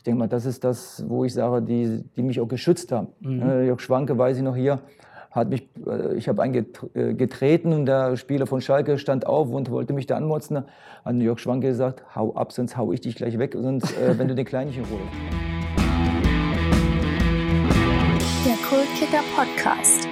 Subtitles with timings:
[0.00, 3.08] ich denke mal, das ist das, wo ich sage, die, die mich auch geschützt haben.
[3.20, 3.42] Mhm.
[3.42, 4.80] Äh, Jörg Schwanke, weiß ich noch hier,
[5.30, 9.92] hat mich, äh, ich habe eingetreten und der Spieler von Schalke stand auf und wollte
[9.92, 10.64] mich da anmotzen.
[11.04, 14.26] Hat Jörg Schwanke gesagt, hau ab, sonst hau ich dich gleich weg, sonst, äh, wenn
[14.26, 15.00] du den Kleinen nicht in Ruhe.
[18.46, 20.08] Der Kultkicker Podcast.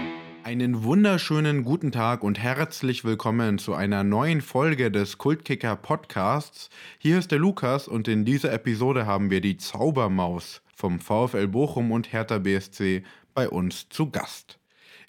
[0.48, 6.70] Einen wunderschönen guten Tag und herzlich willkommen zu einer neuen Folge des Kultkicker Podcasts.
[6.96, 11.92] Hier ist der Lukas und in dieser Episode haben wir die Zaubermaus vom VfL Bochum
[11.92, 13.02] und Hertha BSC
[13.34, 14.58] bei uns zu Gast.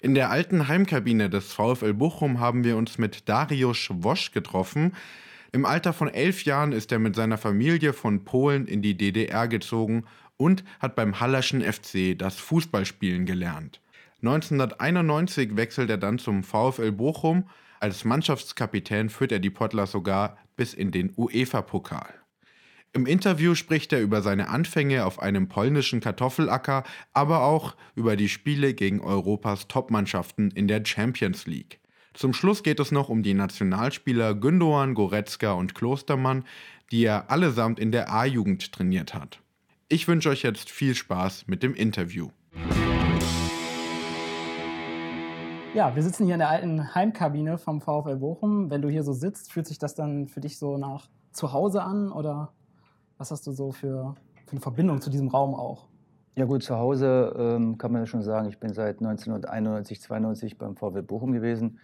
[0.00, 4.92] In der alten Heimkabine des VfL Bochum haben wir uns mit Dariusz Wosch getroffen.
[5.52, 9.48] Im Alter von elf Jahren ist er mit seiner Familie von Polen in die DDR
[9.48, 10.04] gezogen
[10.36, 13.80] und hat beim Hallerschen FC das Fußballspielen gelernt.
[14.22, 17.48] 1991 wechselt er dann zum VfL Bochum.
[17.80, 22.14] Als Mannschaftskapitän führt er die Pottler sogar bis in den UEFA-Pokal.
[22.92, 28.28] Im Interview spricht er über seine Anfänge auf einem polnischen Kartoffelacker, aber auch über die
[28.28, 31.78] Spiele gegen Europas Topmannschaften in der Champions League.
[32.14, 36.44] Zum Schluss geht es noch um die Nationalspieler Gündoğan, Goretzka und Klostermann,
[36.90, 39.40] die er allesamt in der A-Jugend trainiert hat.
[39.88, 42.30] Ich wünsche euch jetzt viel Spaß mit dem Interview.
[45.72, 48.70] Ja, wir sitzen hier in der alten Heimkabine vom VfL Bochum.
[48.70, 52.10] Wenn du hier so sitzt, fühlt sich das dann für dich so nach Zuhause an
[52.10, 52.52] oder
[53.18, 55.86] was hast du so für, für eine Verbindung zu diesem Raum auch?
[56.34, 60.58] Ja gut, zu Hause ähm, kann man ja schon sagen, ich bin seit 1991, 92
[60.58, 61.78] beim VfL Bochum gewesen.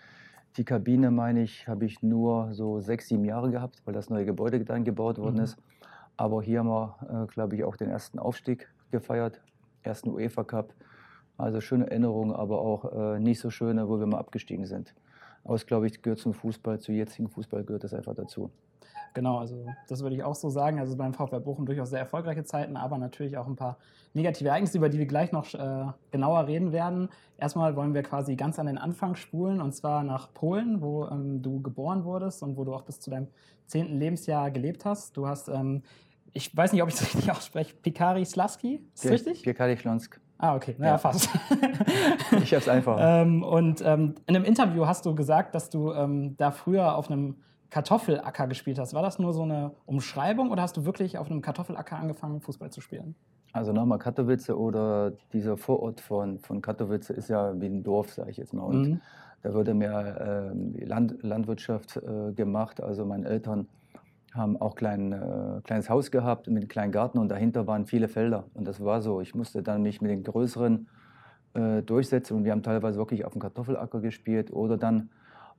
[0.56, 4.24] Die Kabine, meine ich, habe ich nur so sechs, sieben Jahre gehabt, weil das neue
[4.24, 5.44] Gebäude dann gebaut worden mhm.
[5.44, 5.58] ist.
[6.16, 9.40] Aber hier haben wir, äh, glaube ich, auch den ersten Aufstieg gefeiert,
[9.84, 10.74] ersten UEFA Cup.
[11.38, 14.94] Also schöne Erinnerungen, aber auch äh, nicht so schöne, wo wir mal abgestiegen sind.
[15.44, 18.50] Aber es, glaube ich, gehört zum Fußball, zu jetzigen Fußball gehört das einfach dazu.
[19.16, 20.78] Genau, also das würde ich auch so sagen.
[20.78, 23.78] Also beim VfB Bochum durchaus sehr erfolgreiche Zeiten, aber natürlich auch ein paar
[24.12, 27.08] negative Ereignisse, über die wir gleich noch äh, genauer reden werden.
[27.38, 31.40] Erstmal wollen wir quasi ganz an den Anfang spulen und zwar nach Polen, wo ähm,
[31.40, 33.28] du geboren wurdest und wo du auch bis zu deinem
[33.66, 35.16] zehnten Lebensjahr gelebt hast.
[35.16, 35.82] Du hast, ähm,
[36.34, 39.44] ich weiß nicht, ob ich es richtig ausspreche, Pikari Slaski, ist das richtig?
[39.44, 40.20] Pikari Schlonsk.
[40.38, 40.98] Ah, okay, naja, ja.
[40.98, 41.30] fast.
[42.42, 42.98] ich hab's einfach.
[43.00, 47.10] ähm, und ähm, in einem Interview hast du gesagt, dass du ähm, da früher auf
[47.10, 47.36] einem
[47.70, 48.94] Kartoffelacker gespielt hast.
[48.94, 52.70] War das nur so eine Umschreibung oder hast du wirklich auf einem Kartoffelacker angefangen, Fußball
[52.70, 53.14] zu spielen?
[53.52, 58.30] Also nochmal Katowice oder dieser Vorort von, von Katowice ist ja wie ein Dorf, sage
[58.30, 58.64] ich jetzt mal.
[58.64, 59.00] Und mhm.
[59.42, 62.82] da wurde mehr äh, Land, Landwirtschaft äh, gemacht.
[62.82, 63.66] Also meine Eltern
[64.36, 68.08] haben auch ein äh, kleines Haus gehabt mit einem kleinen Garten und dahinter waren viele
[68.08, 68.44] Felder.
[68.54, 69.20] Und das war so.
[69.20, 70.88] Ich musste dann mich mit den größeren
[71.54, 75.10] äh, durchsetzen und wir haben teilweise wirklich auf dem Kartoffelacker gespielt oder dann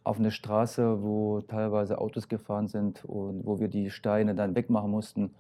[0.03, 4.89] auf eine Straße, wo teilweise Autos gefahren sind und wo wir die Steine dann wegmachen
[4.89, 5.31] mussten,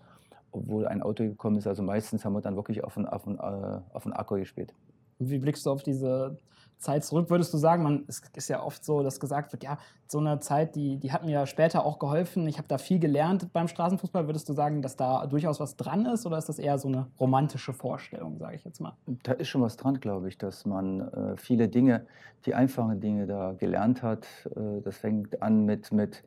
[0.51, 1.67] obwohl ein Auto gekommen ist.
[1.67, 4.73] Also meistens haben wir dann wirklich auf den, auf den, äh, auf den Acker gespielt.
[5.19, 6.37] Wie blickst du auf diese
[6.79, 9.77] Zeit zurück, würdest du sagen, man, es ist ja oft so, dass gesagt wird, ja,
[10.07, 13.51] so eine Zeit, die, die hat mir später auch geholfen, ich habe da viel gelernt
[13.51, 14.27] beim Straßenfußball.
[14.27, 17.07] Würdest du sagen, dass da durchaus was dran ist oder ist das eher so eine
[17.19, 18.93] romantische Vorstellung, sage ich jetzt mal?
[19.23, 22.05] Da ist schon was dran, glaube ich, dass man äh, viele Dinge,
[22.45, 24.27] die einfachen Dinge da gelernt hat.
[24.55, 26.23] Äh, das fängt an mit, mit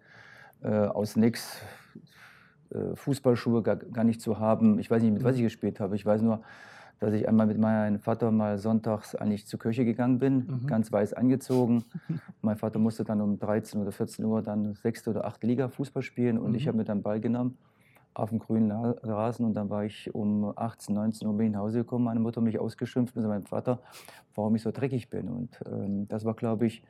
[0.62, 1.60] äh, aus nichts
[2.74, 4.78] äh, Fußballschuhe gar, gar nicht zu haben.
[4.78, 5.96] Ich weiß nicht, mit was ich gespielt habe.
[5.96, 6.42] Ich weiß nur,
[7.00, 10.66] dass ich einmal mit meinem Vater mal sonntags eigentlich zur Kirche gegangen bin, mhm.
[10.66, 11.84] ganz weiß angezogen.
[12.42, 16.02] mein Vater musste dann um 13 oder 14 Uhr dann sechste oder achte Liga Fußball
[16.02, 16.56] spielen und mhm.
[16.56, 17.56] ich habe mir dann Ball genommen
[18.12, 21.78] auf dem grünen Rasen und dann war ich um 18, 19 Uhr bin nach Hause
[21.78, 22.04] gekommen.
[22.04, 23.78] Meine Mutter mich ausgeschimpft mit meinem Vater,
[24.34, 25.28] warum ich so dreckig bin.
[25.28, 26.82] Und ähm, das war, glaube ich,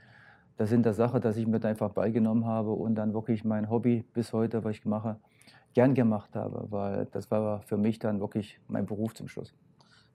[0.57, 3.71] das sind der Sache, dass ich mir da einfach beigenommen habe und dann wirklich mein
[3.71, 5.17] Hobby bis heute, was ich mache,
[5.75, 9.55] gern gemacht habe, weil das war für mich dann wirklich mein Beruf zum Schluss.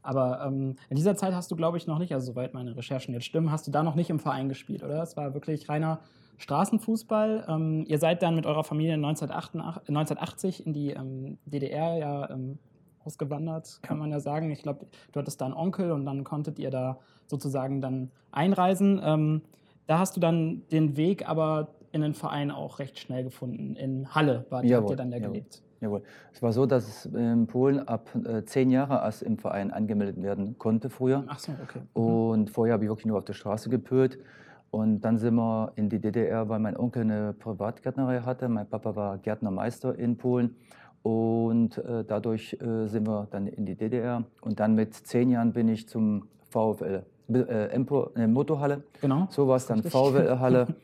[0.05, 3.13] Aber ähm, in dieser Zeit hast du, glaube ich, noch nicht, also soweit meine Recherchen
[3.13, 5.01] jetzt stimmen, hast du da noch nicht im Verein gespielt, oder?
[5.01, 5.99] Es war wirklich reiner
[6.37, 7.45] Straßenfußball.
[7.47, 12.59] Ähm, ihr seid dann mit eurer Familie 1988, 1980 in die ähm, DDR ja ähm,
[13.03, 14.51] ausgewandert, kann man ja sagen.
[14.51, 19.01] Ich glaube, du hattest da einen Onkel und dann konntet ihr da sozusagen dann einreisen.
[19.03, 19.41] Ähm,
[19.87, 23.75] da hast du dann den Weg aber in den Verein auch recht schnell gefunden.
[23.75, 25.61] In Halle war, habt ihr dann ja gelebt.
[25.85, 26.01] Jawohl.
[26.33, 30.57] Es war so, dass in Polen ab äh, zehn Jahre erst im Verein angemeldet werden
[30.57, 31.23] konnte früher.
[31.27, 31.81] Ach so, okay.
[31.93, 32.01] Mhm.
[32.01, 34.17] Und vorher habe ich wirklich nur auf der Straße gepölt.
[34.71, 38.49] Und dann sind wir in die DDR, weil mein Onkel eine Privatgärtnerei hatte.
[38.49, 40.55] Mein Papa war Gärtnermeister in Polen.
[41.03, 44.23] Und äh, dadurch äh, sind wir dann in die DDR.
[44.41, 48.81] Und dann mit zehn Jahren bin ich zum VfL, äh, Empo, äh, Motorhalle.
[49.01, 49.27] Genau.
[49.29, 50.67] So war es dann, VfL-Halle.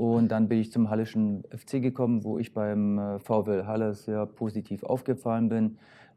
[0.00, 4.24] Und dann bin ich zum Hallischen FC gekommen, wo ich beim äh, VW Halle sehr
[4.24, 5.76] positiv aufgefallen bin.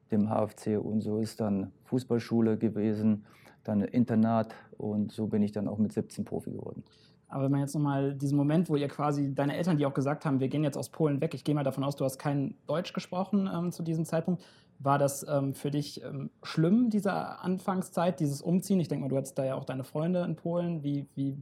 [0.10, 3.26] dem HFC und so ist dann Fußballschule gewesen,
[3.66, 6.84] dann Internat und so bin ich dann auch mit 17 Profi geworden.
[7.28, 10.24] Aber wenn man jetzt nochmal diesen Moment, wo ihr quasi, deine Eltern, die auch gesagt
[10.24, 12.56] haben, wir gehen jetzt aus Polen weg, ich gehe mal davon aus, du hast kein
[12.68, 14.46] Deutsch gesprochen ähm, zu diesem Zeitpunkt.
[14.80, 18.80] War das ähm, für dich ähm, schlimm, diese Anfangszeit, dieses Umziehen?
[18.80, 20.84] Ich denke mal, du hattest da ja auch deine Freunde in Polen.
[20.84, 21.36] Wie, wie,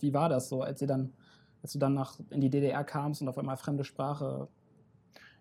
[0.00, 1.12] wie war das so, als, ihr dann,
[1.64, 4.48] als du dann nach, in die DDR kamst und auf einmal fremde Sprache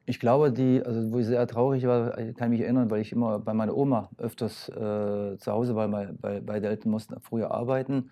[0.06, 3.14] ich glaube, die, also wo ich sehr traurig war, kann ich mich erinnern, weil ich
[3.14, 7.52] immer bei meiner Oma öfters äh, zu Hause war, weil, weil beide Eltern mussten früher
[7.52, 8.12] arbeiten.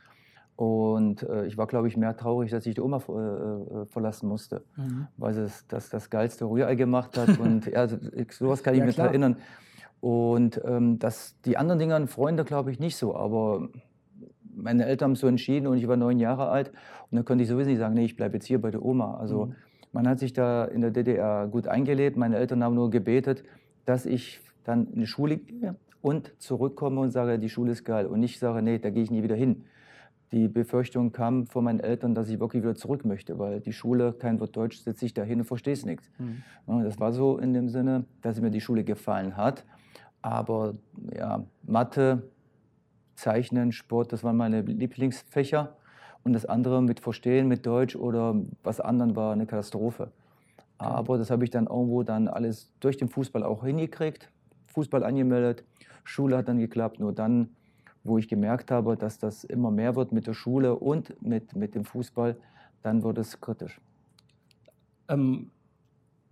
[0.56, 4.30] Und äh, ich war, glaube ich, mehr traurig, dass ich die Oma äh, äh verlassen
[4.30, 5.08] musste, mhm.
[5.18, 7.38] weil sie das, das geilste Rührei gemacht hat.
[7.40, 7.88] Und ja,
[8.30, 9.08] sowas kann ich ja, mich klar.
[9.08, 9.38] erinnern.
[10.00, 13.16] Und ähm, das, die anderen Dinge, Freunde, glaube ich, nicht so.
[13.16, 13.68] Aber
[14.62, 16.70] meine Eltern haben so entschieden und ich war neun Jahre alt.
[17.10, 19.18] Und dann konnte ich sowieso nicht sagen, nee, ich bleibe jetzt hier bei der Oma.
[19.18, 19.56] Also mhm.
[19.94, 22.18] Man hat sich da in der DDR gut eingelebt.
[22.18, 23.44] Meine Eltern haben nur gebetet,
[23.86, 28.06] dass ich dann in die Schule gehe und zurückkomme und sage, die Schule ist geil.
[28.06, 29.66] Und nicht sage, nee, da gehe ich nie wieder hin.
[30.32, 34.14] Die Befürchtung kam von meinen Eltern, dass ich wirklich wieder zurück möchte, weil die Schule,
[34.14, 36.10] kein Wort Deutsch, sitze ich da hin und verstehe es nichts.
[36.20, 36.84] Mhm.
[36.84, 39.66] Das war so in dem Sinne, dass mir die Schule gefallen hat.
[40.22, 40.76] Aber
[41.14, 42.24] ja, Mathe,
[43.22, 45.76] Zeichnen, Sport, das waren meine Lieblingsfächer.
[46.24, 50.12] Und das andere mit Verstehen, mit Deutsch oder was anderen war eine Katastrophe.
[50.78, 54.30] Aber das habe ich dann irgendwo dann alles durch den Fußball auch hingekriegt.
[54.68, 55.64] Fußball angemeldet,
[56.04, 57.00] Schule hat dann geklappt.
[57.00, 57.50] Nur dann,
[58.04, 61.76] wo ich gemerkt habe, dass das immer mehr wird mit der Schule und mit, mit
[61.76, 62.36] dem Fußball,
[62.82, 63.80] dann wurde es kritisch.
[65.10, 65.52] Ähm,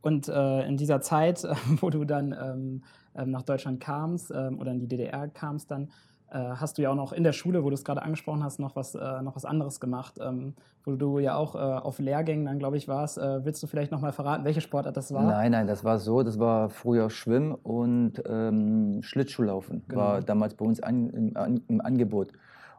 [0.02, 1.44] und äh, in dieser Zeit,
[1.82, 2.84] wo du dann ähm,
[3.16, 5.90] ähm nach Deutschland kamst ähm, oder in die DDR kamst, dann
[6.32, 8.76] hast du ja auch noch in der Schule, wo du es gerade angesprochen hast, noch
[8.76, 10.54] was, äh, noch was anderes gemacht, ähm,
[10.84, 13.18] wo du ja auch äh, auf Lehrgängen dann, glaube ich, warst.
[13.18, 15.24] Äh, willst du vielleicht noch mal verraten, welche Sportart das war?
[15.24, 20.02] Nein, nein, das war so, das war früher Schwimmen und ähm, Schlittschuhlaufen, genau.
[20.02, 22.32] war damals bei uns an, im, an, im, Angebot.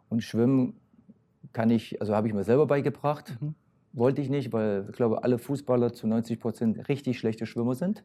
[0.09, 0.75] Und Schwimmen
[1.53, 3.37] kann ich, also habe ich mir selber beigebracht.
[3.41, 3.55] Mhm.
[3.93, 8.05] Wollte ich nicht, weil ich glaube, alle Fußballer zu 90 Prozent richtig schlechte Schwimmer sind.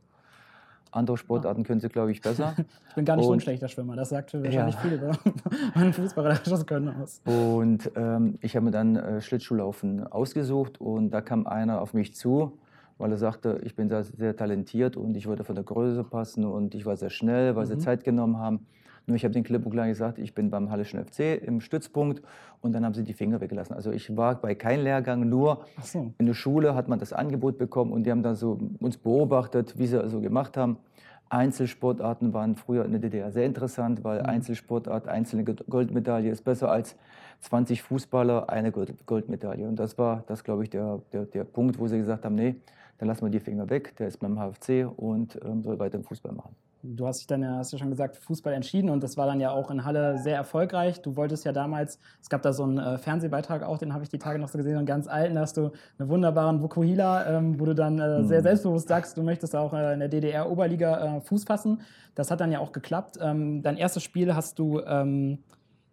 [0.96, 2.56] Andere Sportarten können sie, glaube ich, besser.
[2.90, 3.96] ich bin gar nicht und, so ein schlechter Schwimmer.
[3.96, 4.82] Das sagt wahrscheinlich ja.
[4.82, 5.12] viel über
[5.76, 7.22] meinen fußballerischen Können aus.
[7.26, 12.16] Und ähm, ich habe mir dann äh, Schlittschuhlaufen ausgesucht und da kam einer auf mich
[12.16, 12.58] zu,
[12.98, 16.46] weil er sagte, ich bin sehr, sehr talentiert und ich würde von der Größe passen
[16.46, 17.70] und ich war sehr schnell, weil mhm.
[17.70, 18.66] sie Zeit genommen haben.
[19.08, 22.22] Nur ich habe den klipp und klar gesagt, ich bin beim Hallischen FC im Stützpunkt
[22.62, 23.74] und dann haben sie die Finger weggelassen.
[23.74, 26.12] Also ich war bei keinem Lehrgang, nur so.
[26.18, 29.78] in der Schule hat man das Angebot bekommen und die haben dann so uns beobachtet,
[29.78, 30.78] wie sie also gemacht haben.
[31.30, 34.28] Einzelsportarten waren früher in der DDR sehr interessant, weil mhm.
[34.28, 36.96] Einzelsportart, einzelne Goldmedaille ist besser als
[37.42, 39.68] 20 Fußballer, eine Goldmedaille.
[39.68, 42.56] Und das war, das glaube ich, der, der, der Punkt, wo sie gesagt haben, nee,
[42.98, 46.04] dann lassen wir die Finger weg, der ist beim HFC und ähm, soll weiter im
[46.04, 46.56] Fußball machen.
[46.94, 49.40] Du hast dich dann ja, hast ja schon gesagt, Fußball entschieden und das war dann
[49.40, 51.02] ja auch in Halle sehr erfolgreich.
[51.02, 54.10] Du wolltest ja damals, es gab da so einen äh, Fernsehbeitrag auch, den habe ich
[54.10, 57.60] die Tage noch so gesehen, einen ganz alten, da hast du einen wunderbaren Vukuhila, ähm,
[57.60, 58.28] wo du dann äh, mhm.
[58.28, 61.82] sehr selbstbewusst sagst, du möchtest auch äh, in der DDR-Oberliga äh, Fuß fassen.
[62.14, 63.18] Das hat dann ja auch geklappt.
[63.22, 65.40] Ähm, dein erstes Spiel hast du ähm,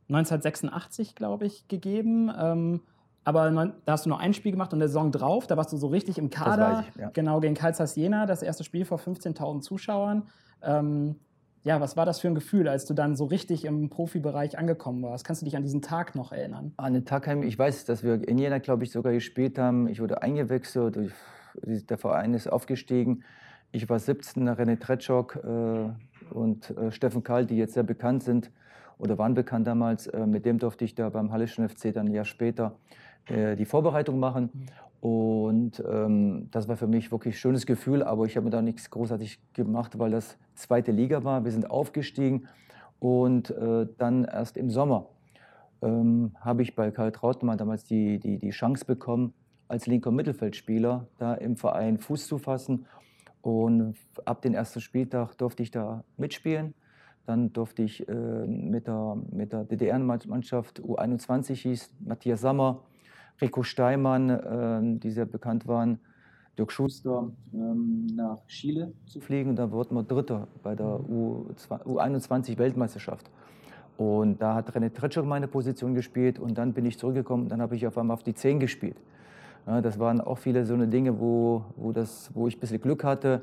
[0.09, 2.31] 1986, glaube ich, gegeben.
[2.39, 2.81] Ähm,
[3.25, 5.77] aber da hast du nur ein Spiel gemacht und der Saison drauf, da warst du
[5.77, 6.85] so richtig im Kader.
[6.89, 7.11] Ich, ja.
[7.13, 10.25] Genau, gegen Karl Jena, das erste Spiel vor 15.000 Zuschauern.
[10.63, 11.17] Ähm,
[11.65, 15.03] ja, was war das für ein Gefühl, als du dann so richtig im Profibereich angekommen
[15.03, 15.25] warst?
[15.25, 16.73] Kannst du dich an diesen Tag noch erinnern?
[16.77, 19.87] An den Tag, ich weiß, dass wir in Jena, glaube ich, sogar gespielt haben.
[19.89, 20.99] Ich wurde eingewechselt,
[21.55, 23.23] der Verein ist aufgestiegen.
[23.71, 28.51] Ich war 17, René Tretschok äh, und äh, Steffen Kahl, die jetzt sehr bekannt sind
[28.99, 30.09] oder waren bekannt damals.
[30.09, 32.77] Äh, mit dem durfte ich da beim Hallischen FC dann ein Jahr später
[33.27, 34.51] äh, die Vorbereitung machen.
[35.03, 38.63] Und ähm, das war für mich wirklich ein schönes Gefühl, aber ich habe mir da
[38.63, 41.43] nichts großartig gemacht, weil das zweite Liga war.
[41.43, 42.47] Wir sind aufgestiegen
[43.01, 45.09] und äh, dann erst im Sommer
[45.83, 49.35] ähm, habe ich bei Karl Trautmann damals die, die, die Chance bekommen,
[49.67, 52.87] als linker Mittelfeldspieler da im Verein Fuß zu fassen.
[53.41, 56.75] Und ab dem ersten Spieltag durfte ich da mitspielen.
[57.27, 62.85] Dann durfte ich äh, mit der, mit der DDR-Mannschaft U21 hieß Matthias Sammer,
[63.43, 65.99] Rico Steimann, äh, die sehr bekannt waren,
[66.57, 69.57] Dirk Schuster, ähm, nach Chile zu fliegen.
[69.57, 73.31] Da wurden wir Dritter bei der U21-Weltmeisterschaft.
[73.97, 77.61] Und da hat René Tretschuk meine Position gespielt und dann bin ich zurückgekommen und dann
[77.61, 78.97] habe ich auf einmal auf die 10 gespielt.
[79.67, 83.05] Das waren auch viele so eine Dinge, wo, wo, das, wo ich ein bisschen Glück
[83.05, 83.43] hatte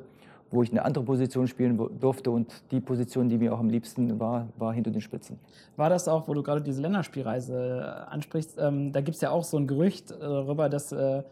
[0.52, 4.20] wo ich eine andere Position spielen durfte und die Position, die mir auch am liebsten
[4.20, 5.40] war, war hinter den Spitzen.
[5.76, 9.32] War das auch, wo du gerade diese Länderspielreise äh, ansprichst, ähm, da gibt es ja
[9.32, 11.24] auch so ein Gerücht äh, darüber, dass, äh,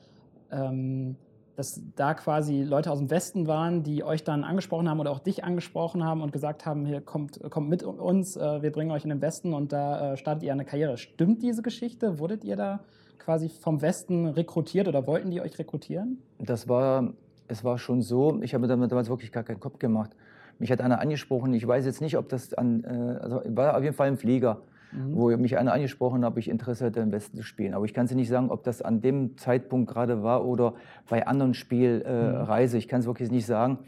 [0.51, 1.15] ähm,
[1.55, 5.19] dass da quasi Leute aus dem Westen waren, die euch dann angesprochen haben oder auch
[5.19, 9.03] dich angesprochen haben und gesagt haben, hier kommt, kommt mit uns, äh, wir bringen euch
[9.03, 10.97] in den Westen und da äh, startet ihr eine Karriere.
[10.97, 12.19] Stimmt diese Geschichte?
[12.19, 12.81] Wurdet ihr da
[13.27, 16.21] quasi vom Westen rekrutiert oder wollten die euch rekrutieren?
[16.39, 17.13] Das war,
[17.47, 20.11] es war schon so, ich habe mir damals wirklich gar keinen Kopf gemacht.
[20.59, 22.87] Mich hat einer angesprochen, ich weiß jetzt nicht, ob das an, äh,
[23.21, 24.61] also war auf jeden Fall ein Flieger,
[24.91, 25.15] mhm.
[25.15, 27.73] wo mich einer angesprochen hat, ob ich Interesse hätte, im Westen zu spielen.
[27.73, 30.73] Aber ich kann es nicht sagen, ob das an dem Zeitpunkt gerade war oder
[31.09, 32.75] bei anderen Spielreise.
[32.75, 32.79] Äh, mhm.
[32.79, 33.79] Ich kann es wirklich nicht sagen.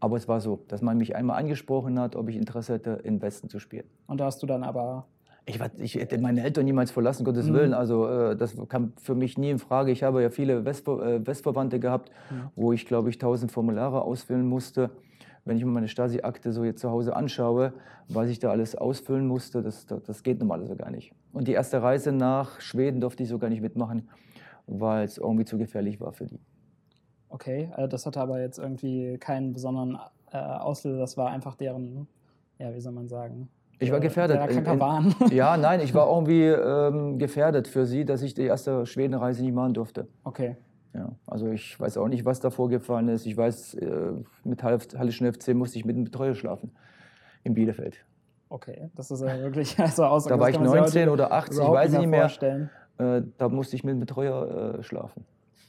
[0.00, 3.22] Aber es war so, dass man mich einmal angesprochen hat, ob ich Interesse hätte, im
[3.22, 3.86] Westen zu spielen.
[4.06, 5.06] Und da hast du dann aber
[5.46, 7.54] ich, ich, hätte meine Eltern niemals verlassen, Gottes mhm.
[7.54, 7.74] Willen.
[7.74, 9.92] Also äh, das kam für mich nie in Frage.
[9.92, 12.50] Ich habe ja viele Westver äh, Westverwandte gehabt, mhm.
[12.56, 14.90] wo ich, glaube ich, tausend Formulare ausfüllen musste
[15.44, 17.72] wenn ich mir meine Stasi-Akte so jetzt zu Hause anschaue,
[18.08, 21.12] was ich da alles ausfüllen musste, das, das, das geht normalerweise gar nicht.
[21.32, 24.08] Und die erste Reise nach Schweden durfte ich so gar nicht mitmachen,
[24.66, 26.40] weil es irgendwie zu gefährlich war für die.
[27.28, 29.98] Okay, also das hatte aber jetzt irgendwie keinen besonderen
[30.30, 32.06] äh, Auslöser, das war einfach deren,
[32.58, 33.48] ja, wie soll man sagen,
[33.84, 34.36] ich war gefährdet.
[34.36, 35.14] Der kranker Wahn.
[35.30, 39.54] Ja, nein, ich war irgendwie ähm, gefährdet für sie, dass ich die erste Schwedenreise nicht
[39.54, 40.08] machen durfte.
[40.24, 40.56] Okay.
[40.94, 43.26] Ja, also ich weiß auch nicht, was da vorgefallen ist.
[43.26, 44.12] Ich weiß, äh,
[44.44, 46.70] mit Hallischen FC musste ich mit einem Betreuer schlafen
[47.42, 48.04] in Bielefeld.
[48.48, 51.92] Okay, das ist ja wirklich also außer Da war ich 19 oder 18, ich weiß
[51.98, 52.30] nicht mehr.
[52.98, 55.24] Äh, da musste ich mit einem Betreuer äh, schlafen.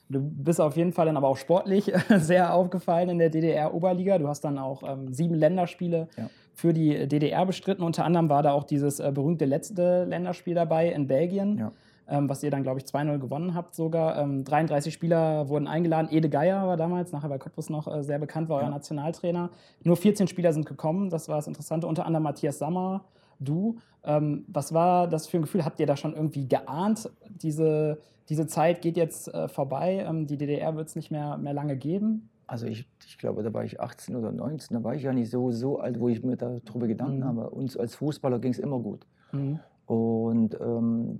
[0.07, 4.19] Du bist auf jeden Fall dann aber auch sportlich sehr aufgefallen in der DDR-Oberliga.
[4.19, 6.29] Du hast dann auch ähm, sieben Länderspiele ja.
[6.55, 7.83] Für die DDR bestritten.
[7.83, 11.57] Unter anderem war da auch dieses äh, berühmte letzte Länderspiel dabei in Belgien.
[11.59, 11.71] Ja
[12.07, 14.17] ähm, was ihr dann, glaube ich, 2-0 gewonnen habt sogar.
[14.17, 16.09] Ähm, 33 Spieler wurden eingeladen.
[16.11, 18.67] Ede Geier war damals, nachher bei Cottbus noch äh, sehr bekannt, war ja.
[18.67, 19.49] euer Nationaltrainer.
[19.83, 21.87] Nur 14 Spieler sind gekommen, das war das Interessante.
[21.87, 23.05] Unter anderem Matthias Sammer,
[23.39, 23.77] du.
[24.03, 25.65] Ähm, was war das für ein Gefühl?
[25.65, 27.97] Habt ihr da schon irgendwie geahnt, diese,
[28.29, 31.75] diese Zeit geht jetzt äh, vorbei, ähm, die DDR wird es nicht mehr, mehr lange
[31.75, 32.29] geben?
[32.47, 35.31] Also ich, ich glaube, da war ich 18 oder 19, da war ich ja nicht
[35.31, 37.23] so, so alt, wo ich mir darüber Gedanken mhm.
[37.25, 37.49] habe.
[37.49, 39.05] Uns als Fußballer ging es immer gut.
[39.31, 39.59] Mhm.
[39.85, 41.19] Und ähm,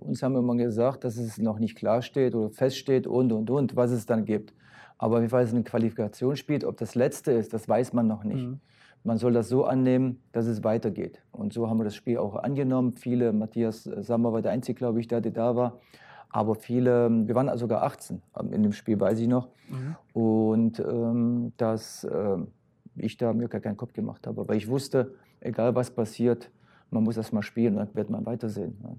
[0.00, 3.76] uns haben immer gesagt, dass es noch nicht klar steht oder feststeht und, und, und,
[3.76, 4.54] was es dann gibt.
[4.98, 8.24] Aber wie weit es eine Qualifikation spielt, ob das letzte ist, das weiß man noch
[8.24, 8.46] nicht.
[8.46, 8.60] Mhm.
[9.02, 11.22] Man soll das so annehmen, dass es weitergeht.
[11.32, 12.92] Und so haben wir das Spiel auch angenommen.
[12.92, 15.80] Viele, Matthias Sammer war der Einzige, glaube ich, der, der da war.
[16.30, 18.22] Aber viele, wir waren sogar 18
[18.52, 19.48] in dem Spiel, weiß ich noch.
[19.68, 19.96] Mhm.
[20.12, 22.38] Und ähm, dass äh,
[22.96, 24.40] ich da mir gar keinen Kopf gemacht habe.
[24.40, 26.50] Aber ich wusste, egal was passiert,
[26.90, 28.76] man muss das mal spielen, dann wird man weitersehen.
[28.82, 28.90] Ja.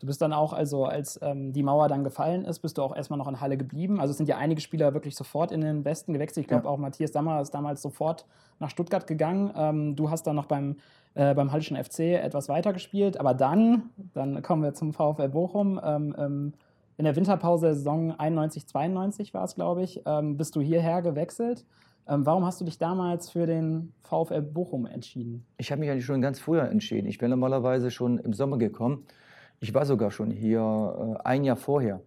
[0.00, 2.94] Du bist dann auch, also als ähm, die Mauer dann gefallen ist, bist du auch
[2.94, 4.00] erstmal noch in Halle geblieben.
[4.00, 6.44] Also es sind ja einige Spieler wirklich sofort in den Westen gewechselt.
[6.44, 6.70] Ich glaube ja.
[6.70, 8.24] auch Matthias Sammer ist damals sofort
[8.60, 9.52] nach Stuttgart gegangen.
[9.56, 10.76] Ähm, du hast dann noch beim,
[11.14, 13.18] äh, beim Hallischen FC etwas weiter gespielt.
[13.18, 15.80] Aber dann, dann kommen wir zum VfL Bochum.
[15.82, 16.52] Ähm, ähm
[16.98, 21.00] in der Winterpause der Saison 91, 92 war es, glaube ich, ähm, bist du hierher
[21.00, 21.64] gewechselt.
[22.08, 25.46] Ähm, warum hast du dich damals für den VfL Bochum entschieden?
[25.58, 27.06] Ich habe mich eigentlich schon ganz früher entschieden.
[27.06, 29.04] Ich wäre normalerweise schon im Sommer gekommen.
[29.60, 30.60] Ich war sogar schon hier
[31.20, 32.00] äh, ein Jahr vorher.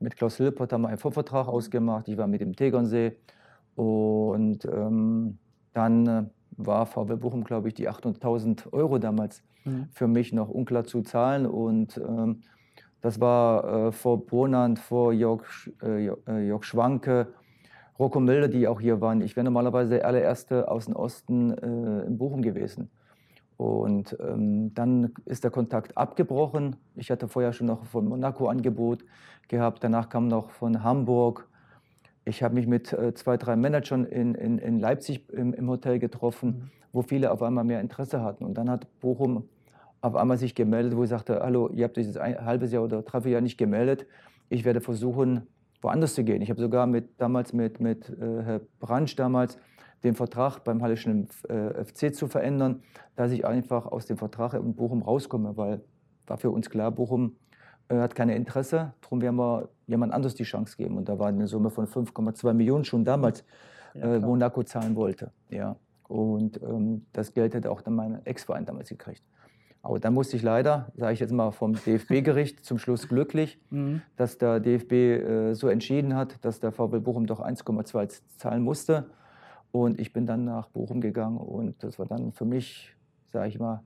[0.00, 2.08] Mit Klaus Hilpert haben wir einen Vorvertrag ausgemacht.
[2.08, 3.16] Ich war mit dem Tegernsee.
[3.74, 5.38] Und ähm,
[5.72, 6.24] dann äh,
[6.56, 9.88] war VW Bochum, glaube ich, die 800.000 Euro damals mhm.
[9.92, 11.46] für mich noch unklar zu zahlen.
[11.46, 12.42] Und ähm,
[13.02, 15.44] das war äh, vor Bonand, vor Jörg,
[15.82, 17.28] äh, äh, Jörg Schwanke,
[17.98, 19.20] Rocco Milde, die auch hier waren.
[19.20, 22.90] Ich wäre normalerweise der allererste aus dem Osten äh, in Bochum gewesen.
[23.56, 26.76] Und ähm, dann ist der Kontakt abgebrochen.
[26.94, 29.04] Ich hatte vorher schon noch von Monaco Angebot
[29.48, 29.82] gehabt.
[29.82, 31.48] Danach kam noch von Hamburg.
[32.24, 35.98] Ich habe mich mit äh, zwei, drei Managern in, in, in Leipzig im, im, Hotel
[35.98, 36.70] getroffen, mhm.
[36.92, 38.44] wo viele auf einmal mehr Interesse hatten.
[38.44, 39.48] Und dann hat Bochum
[40.02, 42.84] auf einmal sich gemeldet, wo ich sagte, hallo, ihr habt euch jetzt ein halbes Jahr
[42.84, 44.06] oder drei Jahr nicht gemeldet.
[44.50, 45.46] Ich werde versuchen,
[45.80, 46.42] woanders zu gehen.
[46.42, 49.58] Ich habe sogar mit, damals mit, mit äh, Herr Bransch damals
[50.04, 52.82] den Vertrag beim Hallischen äh, FC zu verändern,
[53.16, 55.80] dass ich einfach aus dem Vertrag in Bochum rauskomme, weil
[56.26, 57.36] war für uns klar, Bochum
[57.88, 60.96] äh, hat keine Interesse, darum werden wir jemand anderes die Chance geben.
[60.96, 63.44] Und da war eine Summe von 5,2 Millionen schon damals,
[63.94, 65.32] ja, äh, Monaco zahlen wollte.
[65.50, 65.76] Ja.
[66.08, 69.22] Und ähm, das Geld hätte auch dann mein Ex-Verein damals gekriegt.
[69.82, 74.02] Aber dann musste ich leider, sage ich jetzt mal vom DFB-Gericht, zum Schluss glücklich, mhm.
[74.16, 79.10] dass der DFB äh, so entschieden hat, dass der VW Bochum doch 1,2 zahlen musste.
[79.82, 82.94] Und ich bin dann nach Bochum gegangen und das war dann für mich,
[83.32, 83.82] sage ich mal,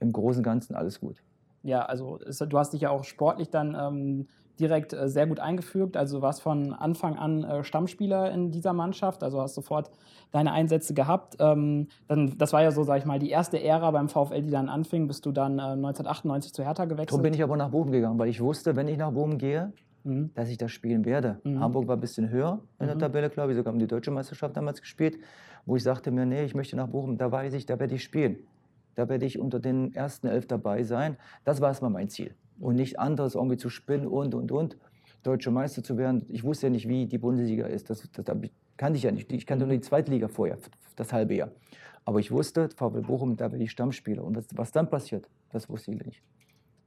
[0.00, 1.22] im Großen und Ganzen alles gut.
[1.62, 4.26] Ja, also es, du hast dich ja auch sportlich dann ähm,
[4.58, 5.96] direkt äh, sehr gut eingefügt.
[5.96, 9.90] Also warst von Anfang an äh, Stammspieler in dieser Mannschaft, also hast sofort
[10.32, 11.36] deine Einsätze gehabt.
[11.38, 14.50] Ähm, dann, das war ja so, sag ich mal, die erste Ära beim VfL, die
[14.50, 17.10] dann anfing, bist du dann äh, 1998 zu Hertha gewechselt.
[17.10, 19.72] Darum bin ich aber nach Bochum gegangen, weil ich wusste, wenn ich nach Bochum gehe,
[20.04, 20.30] mhm.
[20.34, 21.40] dass ich das spielen werde.
[21.44, 21.60] Mhm.
[21.60, 23.00] Hamburg war ein bisschen höher in der mhm.
[23.00, 25.18] Tabelle, glaube ich, sogar um die deutsche Meisterschaft damals gespielt,
[25.66, 28.02] wo ich sagte mir, nee, ich möchte nach Bochum, da weiß ich, da werde ich
[28.02, 28.36] spielen.
[28.94, 31.16] Da werde ich unter den ersten elf dabei sein.
[31.44, 32.34] Das war erstmal mein Ziel.
[32.60, 34.76] Und nicht anderes irgendwie zu spinnen und, und, und.
[35.22, 36.26] Deutsche Meister zu werden.
[36.28, 37.88] Ich wusste ja nicht, wie die Bundesliga ist.
[37.88, 38.36] Das, das, das
[38.76, 39.32] kannte ich ja nicht.
[39.32, 40.58] Ich kannte nur die zweite Liga vorher,
[40.96, 41.50] das halbe Jahr.
[42.04, 44.24] Aber ich wusste, VW Bochum, da werde ich Stammspieler.
[44.24, 46.22] Und was, was dann passiert, das wusste ich nicht.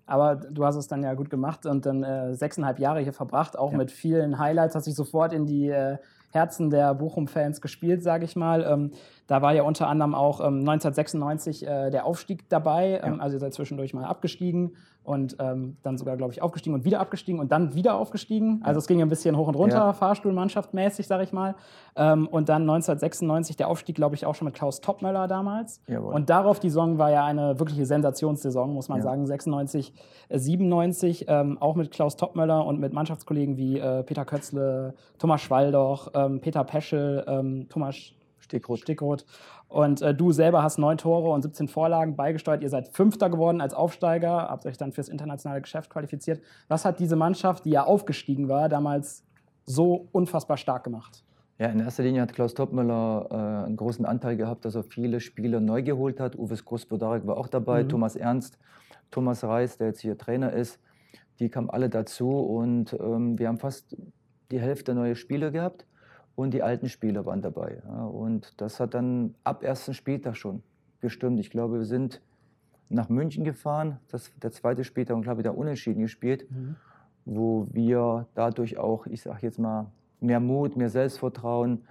[0.06, 3.58] Aber du hast es dann ja gut gemacht und dann äh, sechseinhalb Jahre hier verbracht,
[3.58, 3.78] auch ja.
[3.78, 5.98] mit vielen Highlights, hast dich sofort in die äh,
[6.32, 8.64] Herzen der Bochum-Fans gespielt, sage ich mal.
[8.64, 8.92] Ähm,
[9.27, 13.01] da war ja unter anderem auch ähm, 1996 äh, der Aufstieg dabei.
[13.03, 16.84] Ähm, Also ihr seid zwischendurch mal abgestiegen und ähm, dann sogar, glaube ich, aufgestiegen und
[16.84, 18.62] wieder abgestiegen und dann wieder aufgestiegen.
[18.63, 19.94] Also es ging ein bisschen hoch und runter, ja.
[19.94, 21.55] Fahrstuhlmannschaft-mäßig, sage ich mal.
[21.96, 25.82] Ähm, und dann 1996 der Aufstieg, glaube ich, auch schon mit Klaus Topmöller damals.
[25.88, 26.13] Jawohl.
[26.13, 29.03] Und darauf die Saison war ja eine wirkliche Sensationssaison, muss man ja.
[29.03, 29.25] sagen.
[29.25, 29.94] 96,
[30.29, 35.41] äh, 97, ähm, auch mit Klaus Topmöller und mit Mannschaftskollegen wie äh, Peter Kötzle, Thomas
[35.41, 38.13] Schwaldoch, ähm, Peter Peschel, Thomas
[38.46, 38.80] Stickrot.
[38.80, 39.25] Stickrot.
[39.68, 42.62] Und äh, du selber hast neun Tore und 17 Vorlagen beigesteuert.
[42.62, 46.42] Ihr seid Fünfter geworden als Aufsteiger, habt euch dann fürs internationale Geschäft qualifiziert.
[46.68, 49.25] Was hat diese Mannschaft, die ja aufgestiegen war, damals
[49.66, 51.24] so unfassbar stark gemacht?
[51.58, 55.20] Ja, in erster Linie hat Klaus Toppmöller äh, einen großen Anteil gehabt, dass er viele
[55.20, 56.38] Spieler neu geholt hat.
[56.38, 57.90] Uwe Großbodarek war auch dabei, mhm.
[57.90, 58.60] Thomas Ernst,
[59.10, 60.80] Thomas Reis, der jetzt hier Trainer ist.
[61.40, 63.96] Die kamen alle dazu und ähm, wir haben fast
[64.52, 65.86] die Hälfte neue Spieler gehabt
[66.36, 67.82] und die alten Spieler waren dabei.
[67.86, 70.63] Ja, und das hat dann ab ersten Spieltag schon
[71.01, 71.39] gestimmt.
[71.39, 72.22] Ich glaube, wir sind
[72.89, 76.75] nach München gefahren, das, der zweite Spieltag und glaube ich da unentschieden gespielt, mhm.
[77.25, 81.86] wo wir dadurch auch, ich sage jetzt mal, mehr Mut, mehr Selbstvertrauen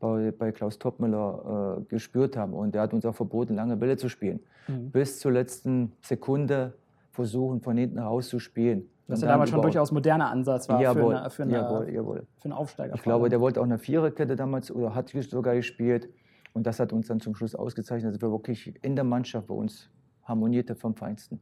[0.00, 2.54] bei, bei Klaus Toppmüller äh, gespürt haben.
[2.54, 4.40] Und er hat uns auch verboten, lange Bälle zu spielen.
[4.66, 4.90] Mhm.
[4.90, 6.74] Bis zur letzten Sekunde
[7.10, 8.88] versuchen, von hinten heraus zu spielen.
[9.10, 12.26] Was ja damals schon durchaus moderner Ansatz war jawohl, für, eine, für, eine, jawohl, jawohl.
[12.38, 12.94] für einen Aufsteiger.
[12.94, 16.08] Ich glaube, der wollte auch eine Viererkette damals oder hat sogar gespielt.
[16.52, 19.54] Und das hat uns dann zum Schluss ausgezeichnet, dass wir wirklich in der Mannschaft bei
[19.54, 19.88] uns
[20.24, 21.40] harmonierte vom Feinsten.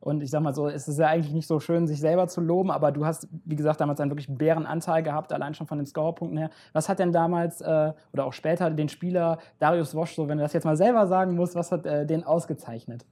[0.00, 2.40] Und ich sag mal so, es ist ja eigentlich nicht so schön, sich selber zu
[2.40, 5.86] loben, aber du hast, wie gesagt, damals einen wirklich Bärenanteil gehabt, allein schon von den
[5.86, 6.50] Scorerpunkten her.
[6.72, 10.44] Was hat denn damals äh, oder auch später den Spieler Darius Wosch, so wenn du
[10.44, 13.06] das jetzt mal selber sagen musst, was hat äh, den ausgezeichnet?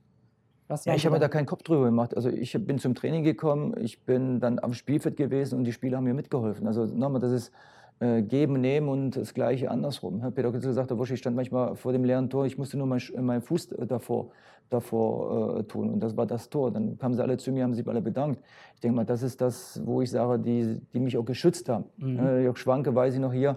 [0.84, 2.16] Ja, ich habe mir da keinen Kopf drüber gemacht.
[2.16, 5.98] Also ich bin zum Training gekommen, ich bin dann am Spielfeld gewesen und die Spieler
[5.98, 6.66] haben mir mitgeholfen.
[6.66, 7.52] Also nochmal, das ist
[8.00, 10.20] äh, geben, nehmen und das Gleiche andersrum.
[10.20, 12.86] Herr Peter Kitzel gesagt, Wusch, ich stand manchmal vor dem leeren Tor, ich musste nur
[12.86, 14.30] meinen mein Fuß davor,
[14.68, 16.70] davor äh, tun und das war das Tor.
[16.70, 18.42] Dann kamen sie alle zu mir, haben sich alle bedankt.
[18.74, 21.84] Ich denke mal, das ist das, wo ich sage, die, die mich auch geschützt haben.
[21.96, 22.18] Mhm.
[22.18, 23.56] Äh, Jörg Schwanke, weiß ich noch hier,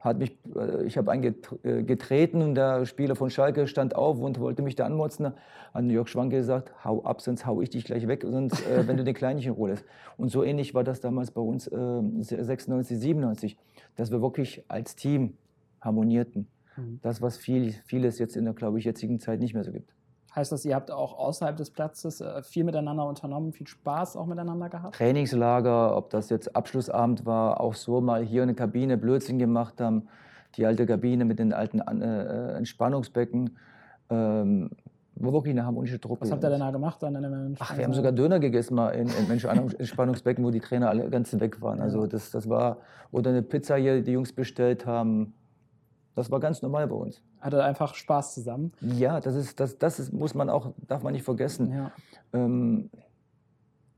[0.00, 4.38] hat mich, äh, ich habe eingetreten äh, und der Spieler von Schalke stand auf und
[4.38, 5.32] wollte mich da anmotzen.
[5.74, 8.96] Hat Jörg Schwanke gesagt, hau ab, sonst hau ich dich gleich weg, sonst, äh, wenn
[8.96, 9.84] du den Kleinen nicht in Ruhe lässt.
[10.16, 13.56] Und so ähnlich war das damals bei uns äh, 96, 97,
[13.96, 15.34] dass wir wirklich als Team
[15.80, 16.46] harmonierten.
[16.76, 17.00] Mhm.
[17.02, 19.92] Das, was viel, vieles jetzt in der, glaube ich, jetzigen Zeit nicht mehr so gibt.
[20.38, 24.26] Heißt das, ihr habt auch außerhalb des Platzes äh, viel miteinander unternommen, viel Spaß auch
[24.26, 24.94] miteinander gehabt?
[24.94, 29.80] Trainingslager, ob das jetzt Abschlussabend war, auch so mal hier in der Kabine Blödsinn gemacht
[29.80, 30.06] haben.
[30.54, 33.56] Die alte Kabine mit den alten äh, Entspannungsbecken.
[34.10, 34.70] Ähm,
[35.16, 36.20] wirklich eine harmonische Truppe.
[36.20, 37.02] Was habt ihr denn da gemacht?
[37.02, 41.10] Dann Ach, wir haben sogar Döner gegessen mal in, in Entspannungsbecken, wo die Trainer alle
[41.10, 41.80] ganz weg waren.
[41.80, 42.76] Also das, das war,
[43.10, 45.34] oder eine Pizza hier, die Jungs bestellt haben.
[46.14, 47.20] Das war ganz normal bei uns.
[47.40, 48.72] Hatte einfach Spaß zusammen.
[48.80, 51.72] Ja, das ist, das, das ist, muss man auch, darf man nicht vergessen.
[51.72, 51.92] Ja.
[52.32, 52.90] Ähm,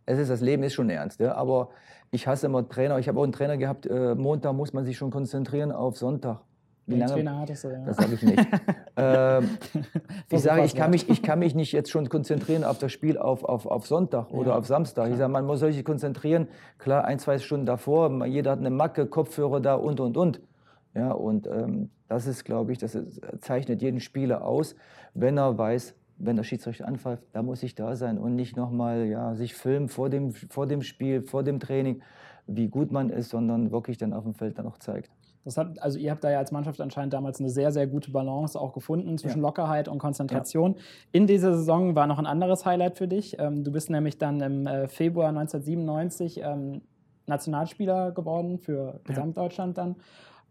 [0.06, 1.70] es ist, das Leben ist schon ernst, ja, aber
[2.10, 2.98] ich hasse immer Trainer.
[2.98, 6.40] Ich habe auch einen Trainer gehabt, äh, Montag muss man sich schon konzentrieren auf Sonntag.
[6.86, 7.12] Wie lange?
[7.12, 7.84] Trainer hattest du, ja.
[7.84, 8.46] Das sage ich nicht.
[8.96, 9.50] ähm,
[10.28, 13.16] ich sage, ich kann, mich, ich kann mich nicht jetzt schon konzentrieren auf das Spiel
[13.16, 15.04] auf, auf, auf Sonntag ja, oder auf Samstag.
[15.04, 15.12] Klar.
[15.12, 16.48] Ich sage, man muss sich konzentrieren.
[16.78, 20.40] Klar, ein, zwei Stunden davor, jeder hat eine Macke, Kopfhörer da und, und, und.
[20.94, 22.98] Ja, und ähm, das ist, glaube ich, das
[23.40, 24.74] zeichnet jeden Spieler aus,
[25.14, 29.06] wenn er weiß, wenn der Schiedsrichter anpfeift, da muss ich da sein und nicht nochmal
[29.06, 32.02] ja, sich filmen vor dem, vor dem Spiel, vor dem Training,
[32.46, 35.10] wie gut man ist, sondern wirklich dann auf dem Feld dann auch zeigt.
[35.44, 38.10] Das hat, also ihr habt da ja als Mannschaft anscheinend damals eine sehr, sehr gute
[38.10, 39.42] Balance auch gefunden zwischen ja.
[39.42, 40.74] Lockerheit und Konzentration.
[40.74, 40.80] Ja.
[41.12, 43.38] In dieser Saison war noch ein anderes Highlight für dich.
[43.38, 46.82] Ähm, du bist nämlich dann im äh, Februar 1997 ähm,
[47.26, 49.96] Nationalspieler geworden für Gesamtdeutschland dann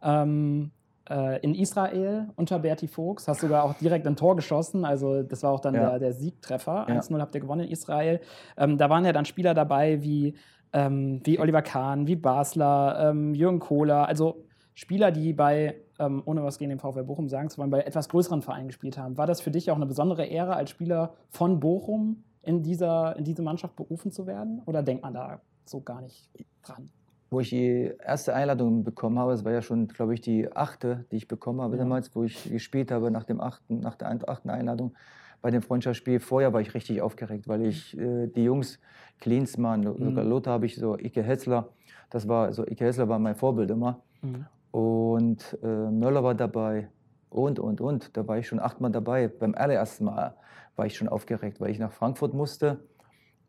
[0.03, 0.71] ähm,
[1.09, 3.27] äh, in Israel unter Berti Fuchs.
[3.27, 4.85] Hast sogar auch direkt ein Tor geschossen.
[4.85, 5.91] Also das war auch dann ja.
[5.91, 6.85] der, der, Siegtreffer.
[6.87, 6.99] Ja.
[6.99, 8.21] 1-0 habt ihr gewonnen in Israel.
[8.57, 10.35] Ähm, da waren ja dann Spieler dabei wie,
[10.73, 14.07] ähm, wie Oliver Kahn, wie Basler, ähm, Jürgen Kohler.
[14.07, 17.81] Also Spieler, die bei, ähm, ohne was gegen den VfL Bochum sagen zu wollen, bei
[17.81, 19.17] etwas größeren Vereinen gespielt haben.
[19.17, 23.23] War das für dich auch eine besondere Ehre, als Spieler von Bochum in, dieser, in
[23.23, 24.61] diese Mannschaft berufen zu werden?
[24.65, 26.29] Oder denkt man da so gar nicht
[26.61, 26.89] dran?
[27.29, 31.05] Wo ich die erste Einladung bekommen habe, das war ja schon, glaube ich, die achte,
[31.11, 31.83] die ich bekommen habe Ja.
[31.83, 34.95] damals, wo ich gespielt habe nach, dem achten, nach der achten Einladung
[35.41, 36.19] bei dem Freundschaftsspiel.
[36.19, 38.79] Vorher war ich richtig aufgeregt, weil ich äh, die Jungs,
[39.19, 40.29] Klinsmann, sogar Mhm.
[40.29, 41.69] Lothar habe ich so, Ike Hetzler,
[42.09, 44.01] das war so, Ike Hetzler war mein Vorbild immer.
[44.21, 44.45] Mhm.
[44.71, 46.89] Und äh, Möller war dabei
[47.29, 48.15] und, und, und.
[48.15, 49.27] Da war ich schon achtmal dabei.
[49.27, 50.35] Beim allerersten Mal
[50.75, 52.79] war ich schon aufgeregt, weil ich nach Frankfurt musste.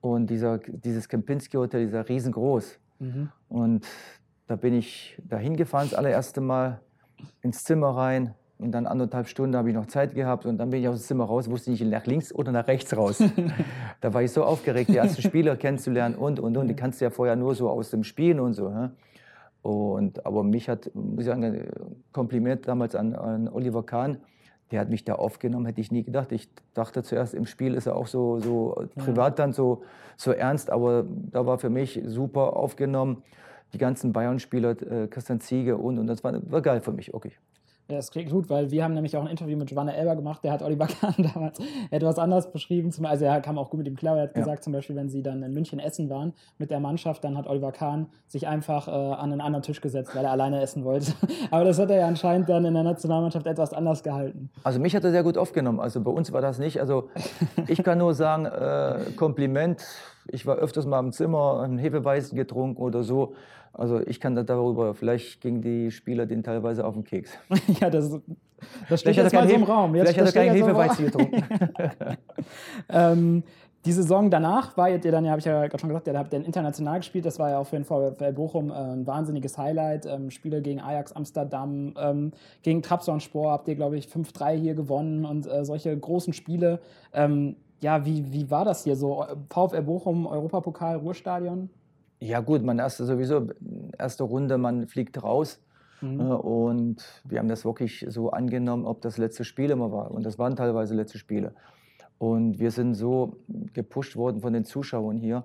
[0.00, 2.78] Und dieser, dieses Kempinski-Hotel, dieser riesengroß.
[3.00, 3.30] Mhm.
[3.48, 3.86] Und
[4.46, 6.80] da bin ich dahin gefahren, das allererste Mal
[7.42, 8.34] ins Zimmer rein.
[8.58, 10.44] Und dann anderthalb Stunden habe ich noch Zeit gehabt.
[10.44, 12.94] Und dann bin ich aus dem Zimmer raus, wusste nicht nach links oder nach rechts
[12.94, 13.22] raus.
[14.00, 16.68] da war ich so aufgeregt, die ersten Spieler kennenzulernen und, und, und.
[16.68, 18.70] Die kannst du ja vorher nur so aus dem Spielen und so.
[18.70, 18.90] hä?
[19.62, 21.68] Und, aber mich hat, muss ich sagen, ein
[22.12, 24.18] Kompliment damals an, an Oliver Kahn.
[24.70, 26.32] Der hat mich da aufgenommen, hätte ich nie gedacht.
[26.32, 29.82] Ich dachte zuerst, im Spiel ist er auch so, so privat dann so,
[30.16, 33.22] so ernst, aber da war für mich super aufgenommen.
[33.72, 37.32] Die ganzen Bayern-Spieler, äh, Christian Ziege und, und das war, war geil für mich, okay.
[37.90, 40.52] Das klingt gut, weil wir haben nämlich auch ein Interview mit Giovanna Elber gemacht, der
[40.52, 41.58] hat Oliver Kahn damals
[41.90, 42.90] etwas anders beschrieben.
[43.04, 44.42] Also er kam auch gut mit ihm klar, er hat Ja.
[44.42, 47.46] gesagt, zum Beispiel, wenn sie dann in München essen waren mit der Mannschaft, dann hat
[47.46, 51.12] Oliver Kahn sich einfach äh, an einen anderen Tisch gesetzt, weil er alleine essen wollte.
[51.50, 54.50] Aber das hat er ja anscheinend dann in der Nationalmannschaft etwas anders gehalten.
[54.62, 55.80] Also mich hat er sehr gut aufgenommen.
[55.80, 56.80] Also bei uns war das nicht.
[56.80, 57.08] Also
[57.66, 59.82] ich kann nur sagen, äh, Kompliment.
[60.32, 63.34] Ich war öfters mal im Zimmer, einen Hefeweizen getrunken oder so.
[63.72, 67.30] Also ich kann da darüber, vielleicht gingen die Spieler den teilweise auf den Keks.
[67.80, 68.10] ja, das,
[68.88, 69.92] das steht Vielleicht jetzt mal so im Raum.
[69.92, 71.42] Vielleicht hat er keinen jetzt Hefeweizen getrunken.
[72.88, 73.44] Ähm,
[73.86, 76.34] die Saison danach war ihr dann, ja, habe ich ja gerade schon gesagt, da habt
[76.34, 77.24] ihr international gespielt.
[77.24, 80.04] Das war ja auch für den VfL Bochum äh, ein wahnsinniges Highlight.
[80.04, 85.24] Ähm, Spiele gegen Ajax Amsterdam, ähm, gegen Trabzonspor habt ihr, glaube ich, 5-3 hier gewonnen
[85.24, 86.80] und äh, solche großen Spiele.
[87.14, 89.24] Ähm, ja, wie, wie war das hier so?
[89.48, 91.70] VfL Bochum, Europapokal, Ruhrstadion?
[92.20, 93.48] Ja gut, man erste sowieso,
[93.98, 95.60] erste Runde, man fliegt raus.
[96.02, 96.20] Mhm.
[96.20, 100.10] Äh, Und wir haben das wirklich so angenommen, ob das letzte Spiel immer war.
[100.10, 101.54] Und das waren teilweise letzte Spiele.
[102.18, 103.38] Und wir sind so
[103.72, 105.44] gepusht worden von den Zuschauern hier.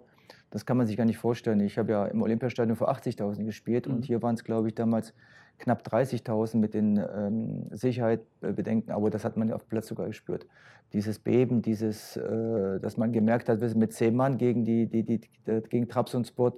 [0.52, 1.60] Das kann man sich gar nicht vorstellen.
[1.62, 3.96] Ich habe ja im Olympiastadion vor 80.000 gespielt Mhm.
[3.96, 5.14] und hier waren es, glaube ich, damals
[5.58, 8.91] knapp 30.000 mit den ähm, Sicherheitsbedenken.
[8.91, 10.46] Aber das hat man ja auf dem Platz sogar gespürt.
[10.94, 14.88] Dieses Beben, dieses, äh, dass man gemerkt hat, wir sind mit zehn Mann gegen, die,
[14.88, 16.54] die, die, die, gegen Trabzonspor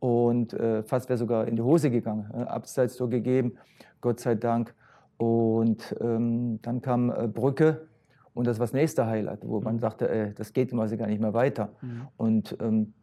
[0.00, 2.30] und äh, fast wäre sogar in die Hose gegangen.
[2.32, 3.56] Äh, Abseits so gegeben,
[4.00, 4.74] Gott sei Dank.
[5.16, 7.88] Und ähm, dann kam äh, Brücke
[8.34, 9.80] und das war das nächste Highlight, wo man Mhm.
[9.80, 11.70] sagte, äh, das geht quasi gar nicht mehr weiter.
[11.82, 12.08] Mhm.
[12.16, 12.94] Und ähm,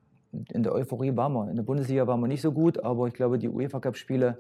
[0.52, 1.50] in der Euphorie waren wir.
[1.50, 4.38] In der Bundesliga waren wir nicht so gut, aber ich glaube, die UEFA-Cup-Spiele,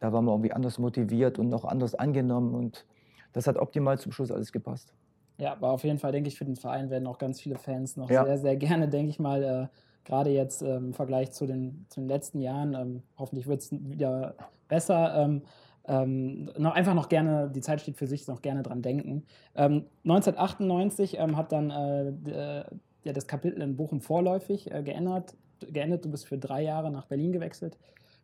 [0.00, 2.54] da waren wir irgendwie anders motiviert und noch anders angenommen.
[2.54, 2.86] Und
[3.32, 4.94] das hat optimal zum Schluss alles gepasst.
[5.38, 7.96] Ja, aber auf jeden Fall denke ich, für den Verein werden auch ganz viele Fans
[7.96, 8.24] noch Ja.
[8.24, 9.66] sehr, sehr gerne, denke ich mal, äh,
[10.04, 13.70] gerade jetzt ähm, im Vergleich zu den, zu den letzten Jahren, ähm, hoffentlich wird es
[13.72, 14.34] wieder
[14.66, 15.42] besser, ähm,
[15.86, 19.24] ähm, noch, einfach noch gerne, die Zeit steht für sich, noch gerne dran denken.
[19.54, 22.64] Ähm, 1998 ähm, hat dann äh, äh,
[23.04, 26.04] ja, das Kapitel in Bochum vorläufig äh, geändert, geendet.
[26.04, 27.78] Du bist für drei Jahre nach Berlin gewechselt,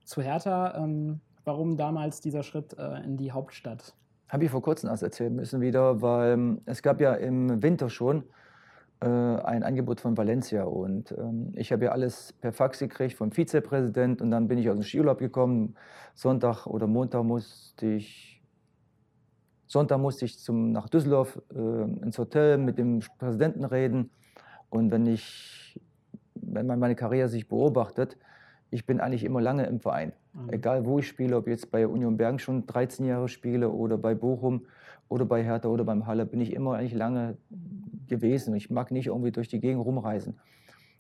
[0.05, 0.75] zu Hertha.
[1.45, 3.95] Warum damals dieser Schritt äh, in die Hauptstadt?
[4.29, 7.91] Habe ich vor kurzem erst erzählen müssen wieder, weil ähm, es gab ja im Winter
[7.91, 8.25] schon
[9.01, 13.31] äh, ein Angebot von Valencia und ähm, ich habe ja alles per Fax gekriegt vom
[13.31, 15.75] Vizepräsident und dann bin ich aus dem Skiurlaub gekommen.
[16.15, 18.43] Sonntag oder Montag musste ich,
[19.67, 24.11] Sonntag musste ich zum, nach Düsseldorf äh, ins Hotel mit dem Präsidenten reden
[24.71, 25.79] und wenn ich,
[26.35, 28.17] wenn man meine Karriere sich beobachtet,
[28.71, 30.15] ich bin eigentlich immer lange im Verein.
[30.35, 30.53] Mhm.
[30.53, 34.14] Egal wo ich spiele, ob jetzt bei Union Bergen schon 13 Jahre spiele oder bei
[34.14, 34.62] Bochum
[35.09, 37.37] oder bei Hertha oder beim Halle, bin ich immer eigentlich lange
[38.09, 38.55] gewesen.
[38.55, 40.35] Ich mag nicht irgendwie durch die Gegend rumreisen.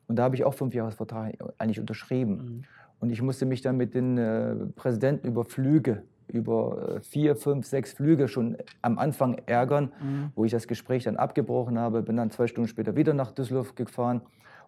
[0.06, 2.36] Und da habe ich auch fünf Jahresvertrag eigentlich unterschrieben.
[2.36, 2.62] Mhm.
[3.00, 7.66] Und ich musste mich dann mit den äh, Präsidenten über Flüge, über äh, vier, fünf,
[7.66, 10.30] sechs Flüge schon am Anfang ärgern, Mhm.
[10.34, 13.74] wo ich das Gespräch dann abgebrochen habe, bin dann zwei Stunden später wieder nach Düsseldorf
[13.74, 14.20] gefahren.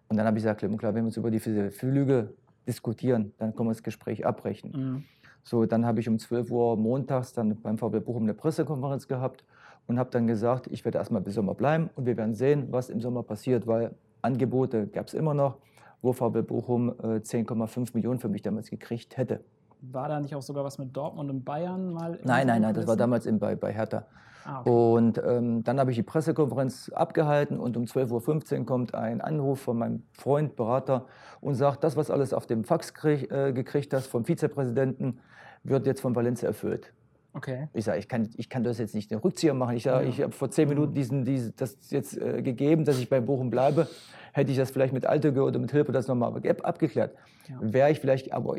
[0.09, 2.33] Und dann habe ich gesagt, klipp und klar, wenn wir uns über diese Flüge
[2.67, 4.71] diskutieren, dann können wir das Gespräch abbrechen.
[4.71, 5.03] Mhm.
[5.43, 9.45] So, dann habe ich um 12 Uhr montags dann beim VW Bochum eine Pressekonferenz gehabt
[9.87, 12.89] und habe dann gesagt, ich werde erstmal bis Sommer bleiben und wir werden sehen, was
[12.89, 15.57] im Sommer passiert, weil Angebote gab es immer noch,
[16.01, 19.43] wo VW Bochum äh, 10,5 Millionen für mich damals gekriegt hätte.
[19.81, 22.15] War da nicht auch sogar was mit Dortmund und Bayern mal?
[22.15, 24.05] in Nein, nein, nein, das war damals in, bei, bei Hertha.
[24.49, 24.69] Ah, okay.
[24.69, 29.59] Und ähm, dann habe ich die Pressekonferenz abgehalten und um 12.15 Uhr kommt ein Anruf
[29.59, 31.05] von meinem Freund, Berater
[31.41, 35.19] und sagt, das, was alles auf dem Fax krieg, äh, gekriegt hast vom Vizepräsidenten,
[35.63, 36.93] wird jetzt von Valencia erfüllt.
[37.33, 37.67] okay.
[37.73, 39.75] Ich sage, ich kann, ich kann das jetzt nicht den Rückzieher machen.
[39.75, 40.09] Ich sage, Ja.
[40.09, 43.49] ich habe vor zehn Minuten diesen, diesen, das jetzt äh, gegeben, dass ich bei Bochum
[43.49, 43.87] bleibe.
[44.31, 47.15] Hätte ich das vielleicht mit Altöge oder mit Hilfe das nochmal ab- abgeklärt,
[47.49, 47.57] Ja.
[47.59, 48.55] wäre ich vielleicht, aber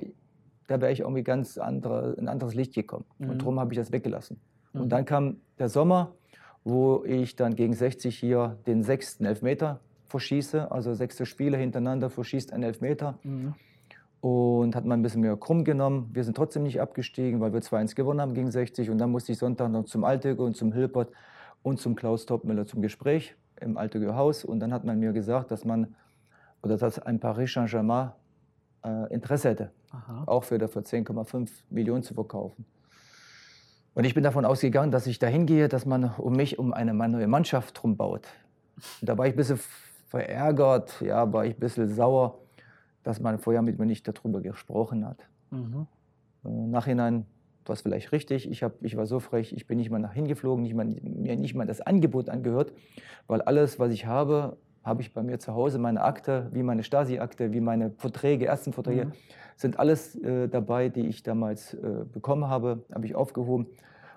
[0.67, 3.07] da wäre ich irgendwie ganz andere, in ein anderes Licht gekommen.
[3.19, 3.31] Mhm.
[3.31, 4.39] Und darum habe ich das weggelassen.
[4.81, 6.15] Und dann kam der Sommer,
[6.65, 10.71] wo ich dann gegen 60 hier den sechsten Elfmeter verschieße.
[10.71, 13.19] Also sechste Spiele hintereinander verschießt ein Elfmeter.
[13.23, 13.55] Mhm.
[14.21, 16.11] Und hat man ein bisschen mehr krumm genommen.
[16.13, 18.91] Wir sind trotzdem nicht abgestiegen, weil wir 2-1 gewonnen haben gegen 60.
[18.91, 21.11] Und dann musste ich Sonntag noch zum Altego und zum Hilbert
[21.63, 24.45] und zum Klaus Topmüller zum Gespräch im Alteger Haus.
[24.45, 25.95] Und dann hat man mir gesagt, dass man
[26.63, 28.11] oder dass ein Paris Saint-Germain
[28.85, 30.25] äh, Interesse hätte, Aha.
[30.27, 32.65] auch für, für 10,5 Millionen zu verkaufen.
[33.99, 36.95] Und ich bin davon ausgegangen, dass ich dahin gehe, dass man um mich um eine
[36.95, 38.29] neue Mannschaft drum baut.
[39.01, 39.59] Und da war ich ein bisschen
[40.07, 42.39] verärgert, ja, war ich ein bisschen sauer,
[43.03, 45.27] dass man vorher mit mir nicht darüber gesprochen hat.
[45.51, 45.89] Mhm.
[46.45, 47.27] Äh, Nachhinein
[47.67, 48.49] war es vielleicht richtig.
[48.49, 51.35] Ich, hab, ich war so frech, ich bin nicht mal nach hingeflogen, nicht mal, mir
[51.35, 52.73] nicht mal das Angebot angehört,
[53.27, 55.79] weil alles, was ich habe, habe ich bei mir zu Hause.
[55.79, 59.13] Meine Akte, wie meine Stasi-Akte, wie meine Verträge, ersten Verträge, Mhm.
[59.57, 63.67] sind alles äh, dabei, die ich damals äh, bekommen habe, habe ich aufgehoben.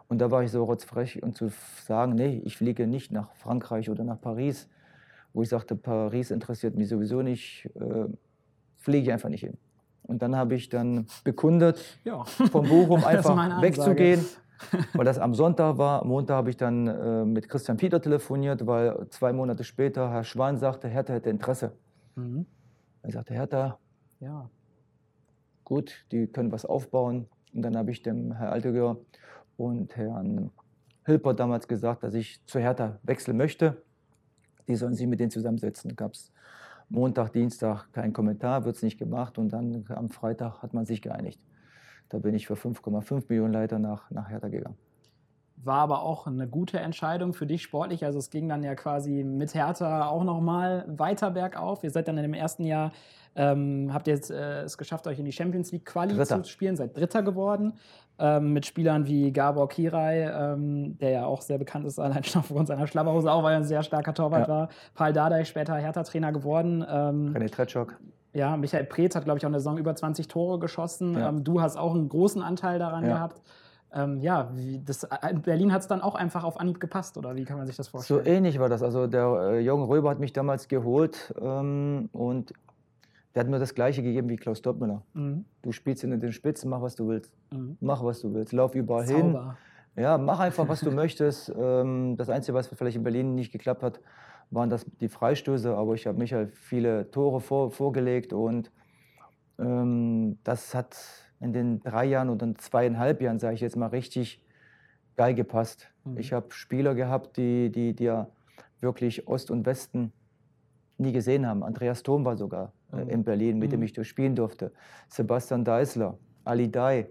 [0.07, 1.49] Und da war ich so rotzfrech und zu
[1.85, 4.69] sagen, nee, ich fliege nicht nach Frankreich oder nach Paris,
[5.33, 8.05] wo ich sagte, Paris interessiert mich sowieso nicht, äh,
[8.77, 9.57] fliege ich einfach nicht hin.
[10.03, 12.23] Und dann habe ich dann bekundet, Ja.
[12.25, 14.25] von Bochum einfach wegzugehen,
[14.93, 16.01] weil das am Sonntag war.
[16.01, 20.23] Am Montag habe ich dann äh, mit Christian Pieter telefoniert, weil zwei Monate später Herr
[20.23, 21.73] Schwan sagte, Hertha hätte Interesse.
[22.15, 22.45] Mhm.
[23.03, 23.79] Er sagte, Hertha,
[24.19, 24.49] Ja.
[25.63, 27.27] gut, die können was aufbauen.
[27.53, 28.97] Und dann habe ich dem Herrn Alteger
[29.57, 30.51] und Herrn
[31.05, 33.81] Hilper damals gesagt, dass ich zu Hertha wechseln möchte.
[34.67, 35.95] Die sollen sich mit denen zusammensetzen.
[35.95, 36.31] Gab es
[36.89, 39.37] Montag, Dienstag keinen Kommentar, wird es nicht gemacht.
[39.37, 41.39] Und dann am Freitag hat man sich geeinigt.
[42.11, 44.75] Da bin ich für 5,5 Millionen Leiter nach, nach Hertha gegangen.
[45.63, 48.03] War aber auch eine gute Entscheidung für dich sportlich.
[48.03, 51.83] Also es ging dann ja quasi mit Hertha auch nochmal weiter bergauf.
[51.83, 52.91] Ihr seid dann in dem ersten Jahr,
[53.35, 56.43] ähm, habt ihr jetzt, äh, es geschafft, euch in die Champions League Quali Dritter.
[56.43, 57.73] zu spielen, seid Dritter geworden.
[58.19, 62.41] Ähm, mit Spielern wie Gabor Kirai, ähm, der ja auch sehr bekannt ist, allein schon
[62.41, 64.53] aufgrund seiner Schlabberhose, auch weil er ein sehr starker Torwart Ja.
[64.53, 64.69] war.
[64.95, 66.83] Paul Dardai, später Hertha-Trainer geworden.
[66.89, 67.97] Ähm, René Tretschok.
[68.33, 71.13] Ja, Michael Preetz hat, glaube ich, auch in der Saison über 20 Tore geschossen.
[71.17, 71.29] Ja.
[71.29, 73.13] Ähm, du hast auch einen großen Anteil daran Ja.
[73.15, 73.41] gehabt.
[73.93, 74.49] Ähm, ja,
[74.85, 77.67] das, in Berlin hat es dann auch einfach auf Anhieb gepasst, oder wie kann man
[77.67, 78.25] sich das So vorstellen?
[78.25, 78.81] ähnlich war das.
[78.83, 82.53] Also der äh, Jürgen Röber hat mich damals geholt ähm, und
[83.35, 85.01] der hat mir das Gleiche gegeben wie Klaus Doppmüller.
[85.13, 85.43] Mhm.
[85.61, 87.33] Du spielst in den Spitzen, mach was du willst.
[87.51, 87.77] Mhm.
[87.81, 88.53] Mach was du willst.
[88.53, 89.33] Lauf überall hin.
[89.33, 89.57] Zauber.
[89.97, 91.51] Ja, mach einfach, was du möchtest.
[91.53, 93.99] Ähm, das Einzige, was vielleicht in Berlin nicht geklappt hat,
[94.51, 95.75] waren das, die Freistöße.
[95.75, 98.71] Aber ich habe Michael viele Tore vor, vorgelegt und
[99.59, 100.97] ähm, das hat
[101.39, 104.43] in den drei Jahren oder zweieinhalb Jahren, sage ich jetzt mal, richtig
[105.15, 105.91] geil gepasst.
[106.03, 106.17] Mhm.
[106.17, 108.27] Ich habe Spieler gehabt, die, die, die ja
[108.79, 110.11] wirklich Ost und Westen
[110.97, 111.63] nie gesehen haben.
[111.63, 113.09] Andreas Thom war sogar äh, Mhm.
[113.09, 113.85] in Berlin, mit dem Mhm.
[113.85, 114.71] ich durchspielen durfte.
[115.07, 117.07] Sebastian Deißler, Ali Dai.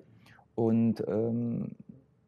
[0.55, 1.73] Und ähm,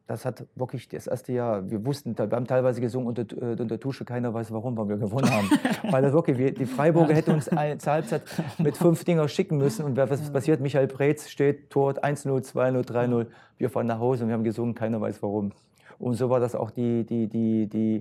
[0.07, 3.79] das hat wirklich das erste Jahr, wir wussten, wir haben teilweise gesungen unter, äh, unter
[3.79, 5.49] Dusche, keiner weiß warum, weil wir gewonnen haben.
[5.93, 8.23] weil das wirklich, wir, die Freiburger hätten uns ein- zur Halbzeit
[8.59, 9.85] mit fünf Dinger schicken müssen.
[9.85, 10.61] Und was passiert?
[10.61, 13.27] Michael Preetz steht, Tor 1-0, 2-0, 3-0.
[13.59, 15.53] Wir fahren nach Hause und wir haben gesungen, keiner weiß warum.
[15.99, 18.01] Und so war das auch die, die, die, die,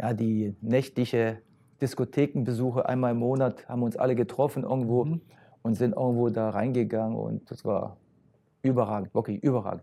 [0.00, 1.38] ja, die nächtliche
[1.82, 5.20] Diskothekenbesuche einmal im Monat, haben uns alle getroffen irgendwo Mhm.
[5.62, 7.96] und sind irgendwo da reingegangen und das war
[8.62, 9.82] überragend, wirklich überragend.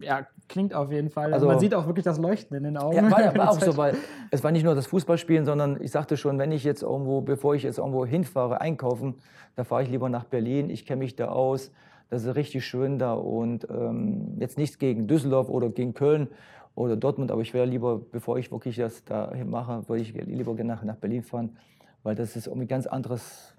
[0.00, 1.32] Ja, klingt auf jeden Fall.
[1.32, 2.96] Also- man sieht auch wirklich das Leuchten in den Augen.
[2.96, 3.96] Ja, war, war auch so, weil
[4.30, 7.54] es war nicht nur das Fußballspielen, sondern ich sagte schon, wenn ich jetzt irgendwo, bevor
[7.54, 9.14] ich jetzt irgendwo hinfahre, einkaufen,
[9.54, 11.72] da fahre ich lieber nach Berlin, ich kenne mich da aus,
[12.10, 16.28] das ist richtig schön da und ähm, jetzt nichts gegen Düsseldorf oder gegen Köln
[16.74, 20.54] oder Dortmund, aber ich wäre lieber, bevor ich wirklich das da mache, würde ich lieber
[20.62, 21.56] nach, nach Berlin fahren,
[22.02, 23.54] weil das ist irgendwie ganz anderes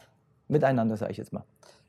[0.48, 1.44] Miteinander, sage ich jetzt mal.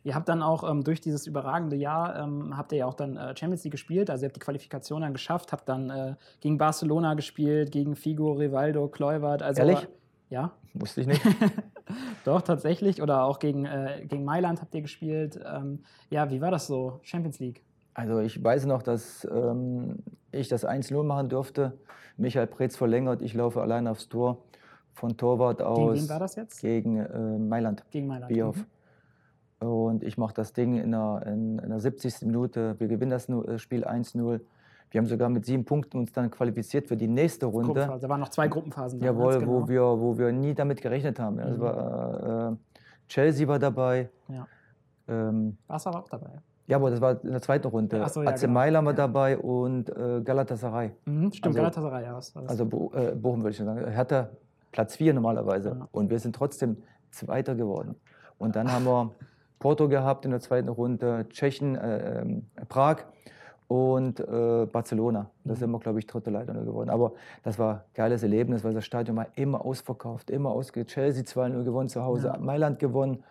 [0.09, 3.19] Ihr habt dann auch ähm, durch dieses überragende Jahr, ähm, habt ihr ja auch dann
[3.19, 6.57] äh, Champions League gespielt, also ihr habt die Qualifikation dann geschafft, habt dann äh, gegen
[6.57, 9.43] Barcelona gespielt, gegen Figo, Rivaldo, Kluivert.
[9.43, 9.87] Also, Ehrlich?
[10.31, 11.23] Ja, Wusste ich nicht.
[12.25, 13.03] doch, tatsächlich.
[13.03, 15.39] Oder auch gegen, äh, gegen Mailand habt ihr gespielt.
[15.45, 17.63] Ähm, ja, wie war das so, Champions League?
[17.95, 19.99] Also ich weiß noch, dass ähm,
[20.31, 21.79] ich das 1-0 machen durfte.
[22.17, 24.39] Michael Preetz verlängert, ich laufe allein aufs Tor
[24.93, 25.95] von Torwart aus.
[25.95, 26.61] Gegen wen war das jetzt?
[26.61, 28.29] Gegen äh, Mailand, Gegen Mailand.
[28.29, 28.57] Bierhoff.
[28.57, 28.67] Mhm.
[29.61, 32.23] Und ich mache das Ding in der, in, in der 70.
[32.23, 32.79] Minute.
[32.79, 34.41] Wir gewinnen das äh, Spiel 1-0.
[34.91, 37.99] Wir haben sogar mit sieben Punkten uns dann qualifiziert für die nächste Runde.
[38.01, 39.01] Da waren noch zwei Gruppenphasen.
[39.01, 39.69] Jawohl, damals, wo, genau.
[39.69, 41.37] wir, wo wir nie damit gerechnet haben.
[41.37, 41.61] Mhm.
[41.61, 42.57] war, äh,
[43.09, 44.09] Chelsea war dabei.
[44.29, 44.47] Ja.
[45.09, 46.31] Ähm, aber auch dabei.
[46.67, 48.01] ja, aber das war in der zweiten Runde.
[48.03, 48.53] Ach so, ja, AC genau.
[48.55, 48.97] Mailand war Ja.
[48.97, 50.93] dabei und äh, Galatasaray.
[51.05, 52.15] Mhm, stimmt, Also- Galatasaray, ja.
[52.15, 52.51] Was war das?
[52.53, 53.91] Also Bo äh, Bochum würde ich schon sagen.
[53.91, 54.31] Hertha
[54.73, 55.71] Platz 4 normalerweise.
[55.71, 55.89] Ja.
[55.93, 56.77] Und wir sind trotzdem
[57.11, 57.95] Zweiter geworden.
[58.39, 59.13] Und dann haben wir
[59.59, 62.99] Porto gehabt in der zweiten Runde, Tschechien, äh, ähm, Prag
[63.67, 65.31] und äh, Barcelona.
[65.45, 66.91] Da sind wir, glaube ich, dritte Leiter geworden.
[66.91, 70.87] Aber das war ein geiles Erlebnis, weil das Stadion war immer ausverkauft, immer ausgegangen.
[70.89, 72.39] Chelsea 2-0 gewonnen zu Hause, Ja.
[72.39, 73.25] Mailand gewonnen,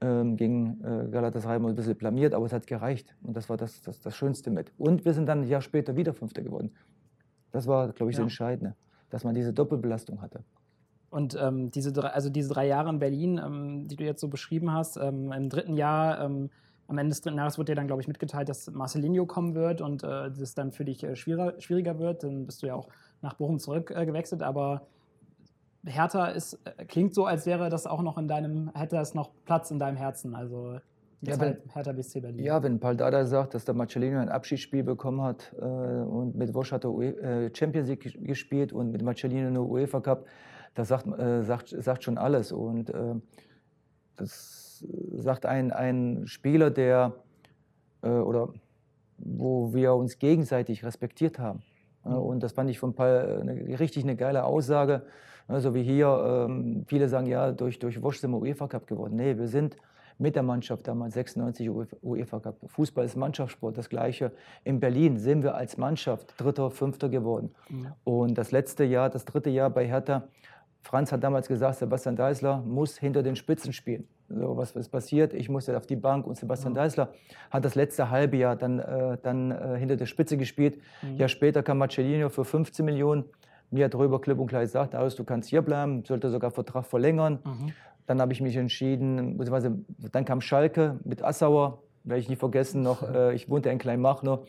[0.00, 3.14] ähm, gegen äh, Galatasaray ein bisschen blamiert, aber es hat gereicht.
[3.22, 4.72] Und das war das, das, das Schönste mit.
[4.78, 6.72] Und wir sind dann ein Jahr später wieder Fünfter geworden.
[7.50, 8.24] Das war, glaube ich, das Ja.
[8.24, 8.74] Entscheidende,
[9.10, 10.40] dass man diese Doppelbelastung hatte.
[11.12, 14.28] Und ähm, diese, drei, also diese drei Jahre in Berlin, ähm, die du jetzt so
[14.28, 16.48] beschrieben hast, ähm, im dritten Jahr, ähm,
[16.88, 19.82] am Ende des dritten Jahres wurde dir dann, glaube ich, mitgeteilt, dass Marcelinho kommen wird
[19.82, 22.24] und äh, das dann für dich äh, schwieriger, schwieriger wird.
[22.24, 22.88] Dann bist du ja auch
[23.20, 24.86] nach Bochum zurück äh, aber
[25.84, 29.30] Hertha ist, äh, klingt so, als wäre das auch noch in deinem, hätte es noch
[29.44, 30.34] Platz in deinem Herzen.
[30.34, 30.78] Also
[31.20, 32.44] Ja, Zeit Hertha BSC Berlin.
[32.44, 36.54] Ja, wenn Paul Dada sagt, dass der Marcellino ein Abschiedsspiel bekommen hat äh, und mit
[36.54, 40.24] Wosch hat er UE äh, Champions League ges- gespielt und mit Marcellino nur UEFA Cup,
[40.74, 42.52] das sagt, äh, sagt, sagt schon alles.
[42.52, 43.14] Und äh,
[44.16, 47.14] das sagt ein, ein Spieler, der
[48.02, 48.48] äh, oder
[49.18, 51.62] wo wir uns gegenseitig respektiert haben.
[52.04, 52.16] Äh, Mhm.
[52.16, 55.02] und das fand ich von Paul eine, richtig eine geile Aussage.
[55.48, 59.16] Also wie hier, ähm, viele sagen, ja, durch, durch Wosch sind wir UEFA Cup geworden.
[59.16, 59.76] Nee, wir sind
[60.18, 62.56] mit der Mannschaft damals 96 UEFA UEFA Cup.
[62.66, 64.32] Fußball ist Mannschaftssport, das Gleiche.
[64.62, 67.50] In Berlin sind wir als Mannschaft Dritter, Fünfter geworden.
[67.68, 67.86] Mhm.
[68.04, 70.28] Und das letzte Jahr, das dritte Jahr bei Hertha,
[70.82, 74.06] Franz hat damals gesagt, Sebastian Deißler muss hinter den Spitzen spielen.
[74.28, 75.32] So, was ist passiert?
[75.32, 77.12] Ich musste auf die Bank und Sebastian Deißler
[77.50, 80.78] hat das letzte halbe Jahr dann, äh, dann äh, hinter der Spitze gespielt.
[81.02, 81.16] Mhm.
[81.16, 83.24] Jahr später kam Marcellino für 15 Millionen.
[83.70, 86.84] Mir hat drüber klipp und klar gesagt, aus, du kannst hier bleiben, sollte sogar Vertrag
[86.84, 87.38] verlängern.
[87.44, 87.72] Mhm.
[88.06, 89.78] Dann habe ich mich entschieden, beziehungsweise
[90.10, 93.02] dann kam Schalke mit Assauer, werde ich nie vergessen noch.
[93.14, 94.46] Äh, ich wohnte in Kleinmachnow,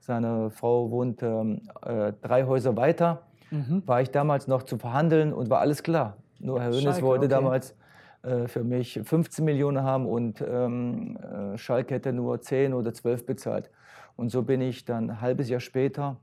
[0.00, 3.22] seine Frau wohnt ähm, äh, drei Häuser weiter.
[3.50, 3.82] Mhm.
[3.86, 6.16] War ich damals noch zu verhandeln und war alles klar.
[6.40, 7.34] Nur Herr Hönes wollte okay.
[7.34, 7.74] damals
[8.22, 13.26] äh, für mich 15 Millionen haben und ähm, äh, Schalke hätte nur 10 oder 12
[13.26, 13.70] bezahlt.
[14.16, 16.16] Und so bin ich dann ein halbes Jahr später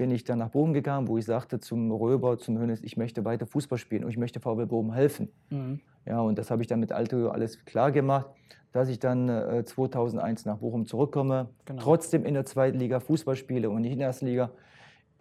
[0.00, 3.22] bin ich dann nach Bochum gegangen, wo ich sagte zum Röber, zum Hönes, ich möchte
[3.26, 5.28] weiter Fußball spielen und ich möchte VW Bochum helfen.
[5.50, 5.80] Mhm.
[6.06, 8.24] Ja, und das habe ich dann mit Alto alles klar gemacht,
[8.72, 11.82] dass ich dann äh, 2001 nach Bochum zurückkomme, Genau.
[11.82, 14.52] trotzdem in der zweiten Liga Fußball spiele und nicht in der ersten Liga.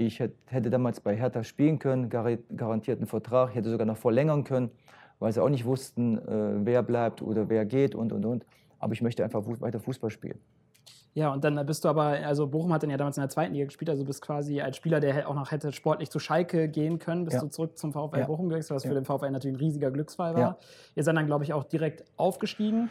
[0.01, 3.97] Ich hätt- hätte damals bei Hertha spielen können, gar- garantierten Vertrag, ich hätte sogar noch
[3.97, 4.71] verlängern können,
[5.19, 8.45] weil sie auch nicht wussten, äh, wer bleibt oder wer geht und und und.
[8.79, 10.39] Aber ich möchte einfach weiter Fußball spielen.
[11.15, 13.51] Ja, und dann bist du aber, also Bochum hat dann ja damals in der zweiten
[13.53, 16.97] Liga gespielt, also bist quasi als Spieler, der auch noch hätte sportlich zu Schalke gehen
[16.99, 17.41] können, bist Ja.
[17.41, 18.25] du zurück zum VfL Ja.
[18.25, 18.89] Bochum gewechselt, was Ja.
[18.91, 20.39] für den VfL natürlich ein riesiger Glücksfall war.
[20.39, 20.57] Ja.
[20.95, 22.89] Ihr seid dann, glaube ich, auch direkt aufgestiegen.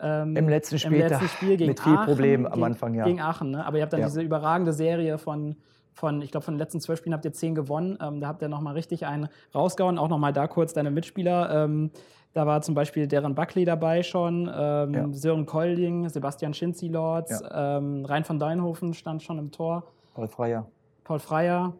[0.00, 3.04] Ähm, Im letzten Spiel, im letzten Spiel gegen mit viel Aachen, Problemen am Anfang, ja.
[3.04, 3.66] Gegen Aachen, ne?
[3.66, 5.56] Aber ihr habt dann diese überragende Serie von,
[5.96, 7.98] von ich glaube, von den letzten zwölf Spielen habt ihr zehn gewonnen.
[8.02, 9.98] Ähm, da habt ihr nochmal richtig einen rausgehauen.
[9.98, 11.64] Auch nochmal da kurz deine Mitspieler.
[11.64, 11.90] Ähm,
[12.34, 15.08] da war zum Beispiel Darren Buckley dabei schon, ähm, Ja.
[15.12, 20.66] Sören Kolding, Sebastian Schinzi-Lords, ähm, Rein von Deinhofen stand schon im Tor, Paul Freier.
[21.04, 21.72] Paul Freier.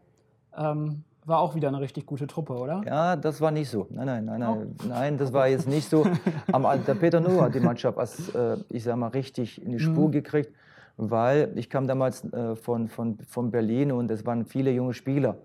[0.56, 2.82] Ähm, war auch wieder eine richtig gute Truppe, oder?
[2.86, 3.86] Ja, das war nicht so.
[3.90, 6.06] Nein, nein, nein, nein, nein, das war jetzt nicht so.
[6.52, 9.80] Aber der Peter Nuhr hat die Mannschaft, als, äh, ich sag mal, richtig in die
[9.80, 10.12] Spur Mhm.
[10.12, 10.52] gekriegt,
[10.96, 15.36] weil ich kam damals äh, von, von, von Berlin und es waren viele junge Spieler.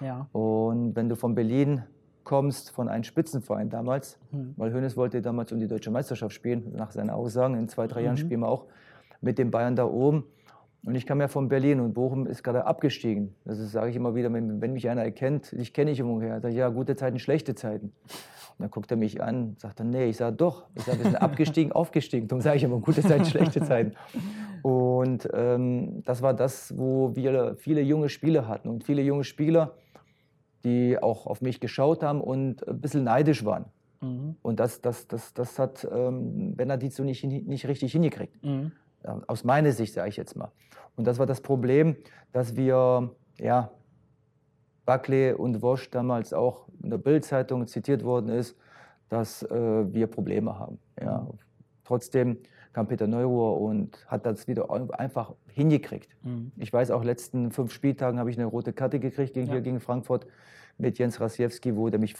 [0.00, 0.26] Ja.
[0.32, 1.82] Und wenn du von Berlin
[2.24, 4.52] kommst, von einem Spitzenverein damals, Mhm.
[4.56, 8.02] weil Hönes wollte damals um die deutsche Meisterschaft spielen, nach seinen Aussagen, in zwei, drei
[8.02, 8.18] Jahren Mhm.
[8.18, 8.66] spielen wir auch
[9.22, 10.24] mit den Bayern da oben.
[10.88, 13.34] Und ich kam ja von Berlin und Bochum ist gerade abgestiegen.
[13.44, 16.54] Das sage ich immer wieder, wenn, wenn mich einer erkennt, ich kenne ich ungefähr, sage
[16.54, 17.88] ich, ja, gute Zeiten, schlechte Zeiten.
[17.88, 20.64] Und dann guckt er mich an, sagt dann, nee, ich sage doch.
[20.74, 22.26] Ich sage, wir sind abgestiegen, aufgestiegen.
[22.26, 23.96] Darum sage ich immer, gute Zeiten, schlechte Zeiten.
[24.62, 28.70] Und ähm, das war das, wo wir viele junge Spieler hatten.
[28.70, 29.74] Und viele junge Spieler,
[30.64, 33.66] die auch auf mich geschaut haben und ein bisschen neidisch waren.
[34.00, 34.36] Mhm.
[34.40, 38.42] Und das, das, das, das hat ähm, Benedizzo nicht, nicht richtig hingekriegt.
[38.42, 38.72] Mhm.
[39.26, 40.50] Aus meiner Sicht, sage ich jetzt mal.
[40.96, 41.96] Und das war das Problem,
[42.32, 43.70] dass wir, ja,
[44.86, 48.56] Buckley und Wosch damals auch in der Bild-Zeitung zitiert worden ist,
[49.08, 50.78] dass äh, wir Probleme haben.
[51.00, 51.26] Ja.
[51.84, 52.38] Trotzdem
[52.72, 56.16] kam Peter Neuruhr und hat das wieder einfach hingekriegt.
[56.22, 56.52] Mhm.
[56.56, 59.54] Ich weiß auch, letzten fünf Spieltagen habe ich eine rote Karte gekriegt gegen, Ja.
[59.54, 60.26] hier gegen Frankfurt
[60.78, 62.14] mit Jens Rasiewski, wo der mich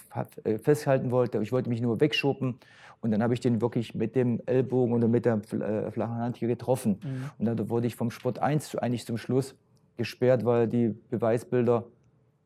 [0.45, 1.41] äh, festhalten wollte.
[1.43, 2.57] Ich wollte mich nur wegschuppen
[3.01, 6.37] und dann habe ich den wirklich mit dem Ellbogen oder mit der äh, flachen Hand
[6.37, 6.99] hier getroffen.
[7.03, 7.31] Mhm.
[7.39, 9.55] Und dann wurde ich vom Sport 1 zu- eigentlich zum Schluss
[9.97, 11.85] gesperrt, weil die Beweisbilder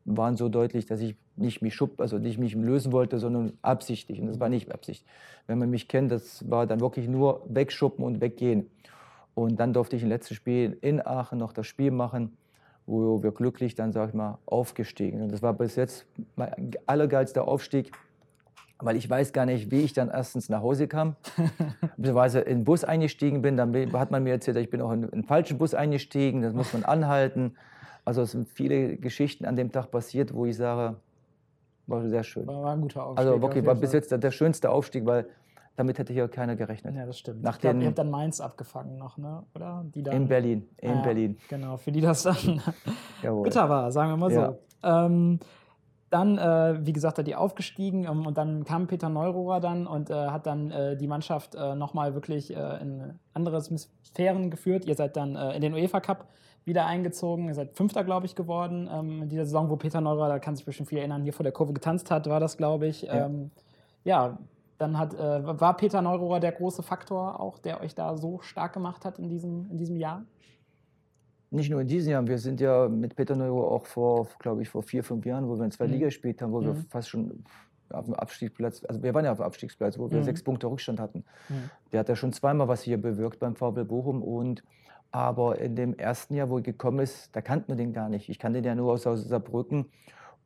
[0.05, 4.21] waren so deutlich, dass ich nicht mich schupp, also nicht mich lösen wollte, sondern absichtlich.
[4.21, 5.07] Und das war nicht Absicht.
[5.47, 8.69] Wenn man mich kennt, das war dann wirklich nur wegschuppen und weggehen.
[9.35, 12.37] Und dann durfte ich im letzten Spiel in Aachen noch das Spiel machen,
[13.01, 15.25] wo wir glücklich dann, sag ich mal, aufgestiegen sind.
[15.25, 17.93] Und das war bis jetzt mein allergeilster Aufstieg
[18.85, 21.17] weil ich weiß gar nicht, wie ich dann erstens nach Hause kam,
[21.97, 23.57] beziehungsweise in den Bus eingestiegen bin.
[23.57, 26.73] Dann hat man mir erzählt, ich bin auch in den falschen Bus eingestiegen, das muss
[26.73, 27.55] man anhalten.
[28.05, 30.97] Also es sind viele Geschichten an dem Tag passiert, wo ich sage,
[31.87, 32.47] war sehr schön.
[32.47, 33.27] War, ein guter Aufstieg.
[33.27, 35.27] Also wirklich war bis jetzt der, der schönste Aufstieg, weil
[35.77, 36.95] damit hätte hier keiner gerechnet.
[36.95, 37.43] Ja, das stimmt.
[37.43, 39.43] Nach ich glaube, den- ihr habt dann Mainz abgefangen noch, ne?
[39.55, 39.85] oder?
[39.95, 41.39] Die dann, In Berlin, in Ah, ja, Berlin.
[41.49, 42.37] Genau, für die das dann
[43.43, 44.41] bitter war, sagen wir mal so.
[44.41, 45.07] Ja.
[45.07, 45.39] Ähm,
[46.11, 50.11] dann, äh, wie gesagt, hat die aufgestiegen ähm, und dann kam Peter Neurohrer dann und
[50.11, 54.85] äh, hat dann äh, die Mannschaft äh, nochmal wirklich äh, in andere Sphären geführt.
[54.85, 56.27] Ihr seid dann äh, in den UEFA Cup
[56.67, 57.47] wieder eingezogen.
[57.49, 60.55] Ihr seid Fünfter, glaube ich, geworden ähm, in dieser Saison, wo Peter Neurohrer, da kann
[60.55, 63.03] sich bestimmt viel erinnern, hier vor der Kurve getanzt hat, war das, glaube ich.
[63.03, 63.25] Ja.
[63.27, 63.51] Ähm,
[64.05, 64.37] ja,
[64.83, 68.75] dann hat, äh, war Peter Neurohrer der große Faktor auch, der euch da so stark
[68.75, 70.25] gemacht hat in diesem, in diesem Jahr?
[71.51, 74.69] Nicht nur in diesem Jahr, wir sind ja mit Peter Neuro auch vor, glaube ich,
[74.71, 75.93] vor vier, fünf Jahren, wo wir in zwei Mhm.
[75.93, 76.87] Liga gespielt haben, wo wir Mhm.
[76.89, 77.45] fast schon
[77.91, 80.25] auf dem Abstiegsplatz, also wir waren ja auf dem Abstiegsplatz, wo wir Mhm.
[80.25, 81.25] sechs Punkte Rückstand hatten.
[81.51, 81.71] Mhm.
[81.93, 84.63] Der hat ja schon zweimal was hier bewirkt beim VfL Bochum und
[85.11, 88.31] aber in dem ersten Jahr, wo er gekommen ist, da kannten wir den gar nicht.
[88.31, 89.85] Ich kannte den ja nur aus, aus Saarbrücken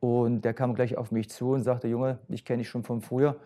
[0.01, 2.99] und der kam gleich auf mich zu und sagte, Junge, ich kenne dich schon von
[2.99, 3.37] früher.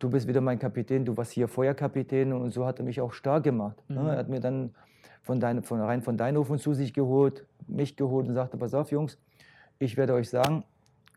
[0.00, 3.12] Du bist wieder mein Kapitän, du warst hier Feuerkapitän und so hat er mich auch
[3.12, 3.76] stark gemacht.
[3.88, 4.00] ne?
[4.00, 4.08] Mhm.
[4.08, 4.74] Er hat mir dann
[5.20, 8.90] von, Dein, von rein von Deinhofen zu sich geholt, mich geholt und sagte, pass auf
[8.90, 9.18] Jungs,
[9.78, 10.64] ich werde euch sagen,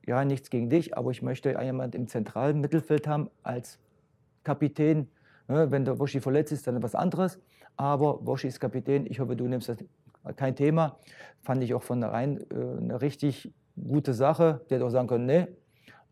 [0.06, 3.80] ja, nichts gegen dich, aber ich möchte jemand im zentralen Mittelfeld haben als
[4.44, 5.08] Kapitän.
[5.48, 7.40] Ne, wenn der Woschi verletzt ist, dann was anderes.
[7.78, 9.06] Aber Woschi ist Kapitän.
[9.06, 9.78] Ich hoffe, du nimmst das
[10.36, 10.98] kein Thema.
[11.42, 13.50] Fand ich auch von rein äh, eine richtig
[13.82, 14.62] gute Sache.
[14.70, 15.48] Der hätte auch sagen können, nee.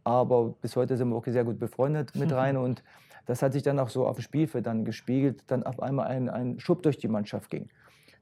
[0.04, 2.58] Aber bis heute sind wir auch sehr gut befreundet mit rein.
[2.58, 2.84] Und
[3.26, 5.44] das hat sich dann auch so auf dem Spielfeld dann gespiegelt.
[5.48, 7.70] Dann auf einmal ein, ein Schub durch die Mannschaft ging.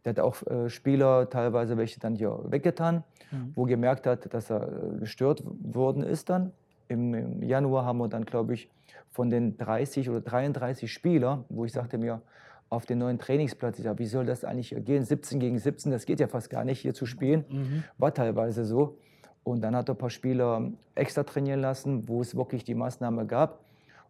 [0.05, 3.51] Der hat auch äh, Spieler, teilweise welche dann hier weggetan, Mhm.
[3.53, 4.63] wo gemerkt hat, dass er
[4.95, 6.51] äh, gestört worden ist dann.
[6.87, 8.71] Im, Im Januar haben wir dann, glaube ich,
[9.11, 12.21] von den 30 oder 33 Spieler, wo ich sagte mir,
[12.69, 15.03] auf den neuen Trainingsplatz, ich sag, wie soll das eigentlich gehen?
[15.03, 17.45] 17 gegen 17, das geht ja fast gar nicht, hier zu spielen.
[17.49, 17.83] Mhm.
[17.99, 18.97] War teilweise so.
[19.43, 23.25] Und dann hat er ein paar Spieler extra trainieren lassen, wo es wirklich die Maßnahme
[23.25, 23.59] gab.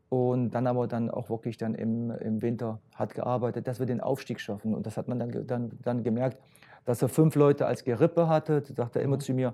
[0.10, 4.02] Und dann aber dann auch wirklich dann im, im Winter hat gearbeitet, dass wir den
[4.02, 4.74] Aufstieg schaffen.
[4.74, 6.40] Und das hat man dann, dann, dann gemerkt,
[6.86, 8.62] dass er fünf Leute als Gerippe hatte.
[8.62, 9.54] Da sagt er immer zu mir,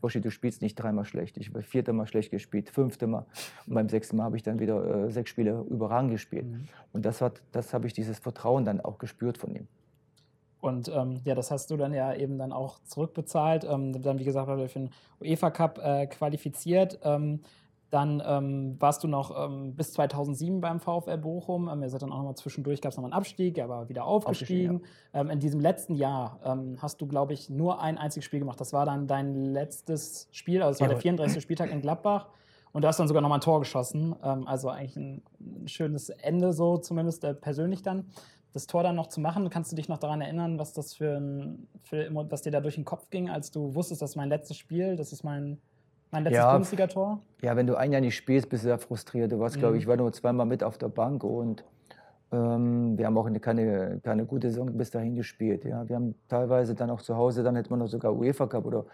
[0.00, 1.36] Boschi, du spielst nicht dreimal schlecht.
[1.36, 3.26] Ich habe vierte Mal schlecht gespielt, fünfte Mal.
[3.66, 6.46] Und beim sechsten Mal habe ich dann wieder äh, sechs Spiele überragend gespielt.
[6.46, 6.68] Mhm.
[6.92, 9.68] Und das, hat, das habe ich dieses Vertrauen dann auch gespürt von ihm.
[10.60, 13.64] Und ähm, ja, das hast du dann ja eben dann auch zurückbezahlt.
[13.64, 14.90] Ähm, dann, wie gesagt, war für den
[15.20, 16.98] UEFA Cup äh, qualifiziert.
[17.02, 17.40] Ähm,
[17.90, 21.68] dann ähm, warst du noch ähm, bis 2007 beim VfL Bochum.
[21.68, 24.82] Ähm, ihr seid dann auch nochmal zwischendurch, gab es nochmal einen Abstieg, aber wieder aufgestiegen.
[25.12, 26.38] ähm, in diesem letzten Jahr
[26.78, 28.60] hast du, glaube ich, nur ein einziges Spiel gemacht.
[28.60, 30.94] Das war dann dein letztes Spiel, also es war Ja.
[30.94, 31.42] der 34.
[31.42, 32.28] Spieltag in Gladbach.
[32.72, 34.14] Und du hast dann sogar nochmal ein Tor geschossen.
[34.22, 38.04] Also eigentlich ein, ein schönes Ende, so zumindest äh, persönlich dann.
[38.52, 41.18] Das Tor dann noch zu machen, kannst du dich noch daran erinnern, was das für
[41.18, 44.28] ein, für, was dir da durch den Kopf ging, als du wusstest, das ist mein
[44.28, 45.58] letztes Spiel, das ist mein,
[46.10, 46.52] mein letztes Ja.
[46.52, 47.20] Bundesliga-Tor?
[47.42, 49.30] Ja, wenn du ein Jahr nicht spielst, bist du sehr frustriert.
[49.30, 49.76] Du warst, glaube Mhm.
[49.78, 51.64] ich, ich war nur zweimal mit auf der Bank und
[52.32, 55.64] ähm, wir haben auch eine, keine, keine gute Saison bis dahin gespielt.
[55.64, 55.88] Ja.
[55.88, 58.84] Wir haben teilweise dann auch zu Hause, dann hätte man noch sogar UEFA Cup oder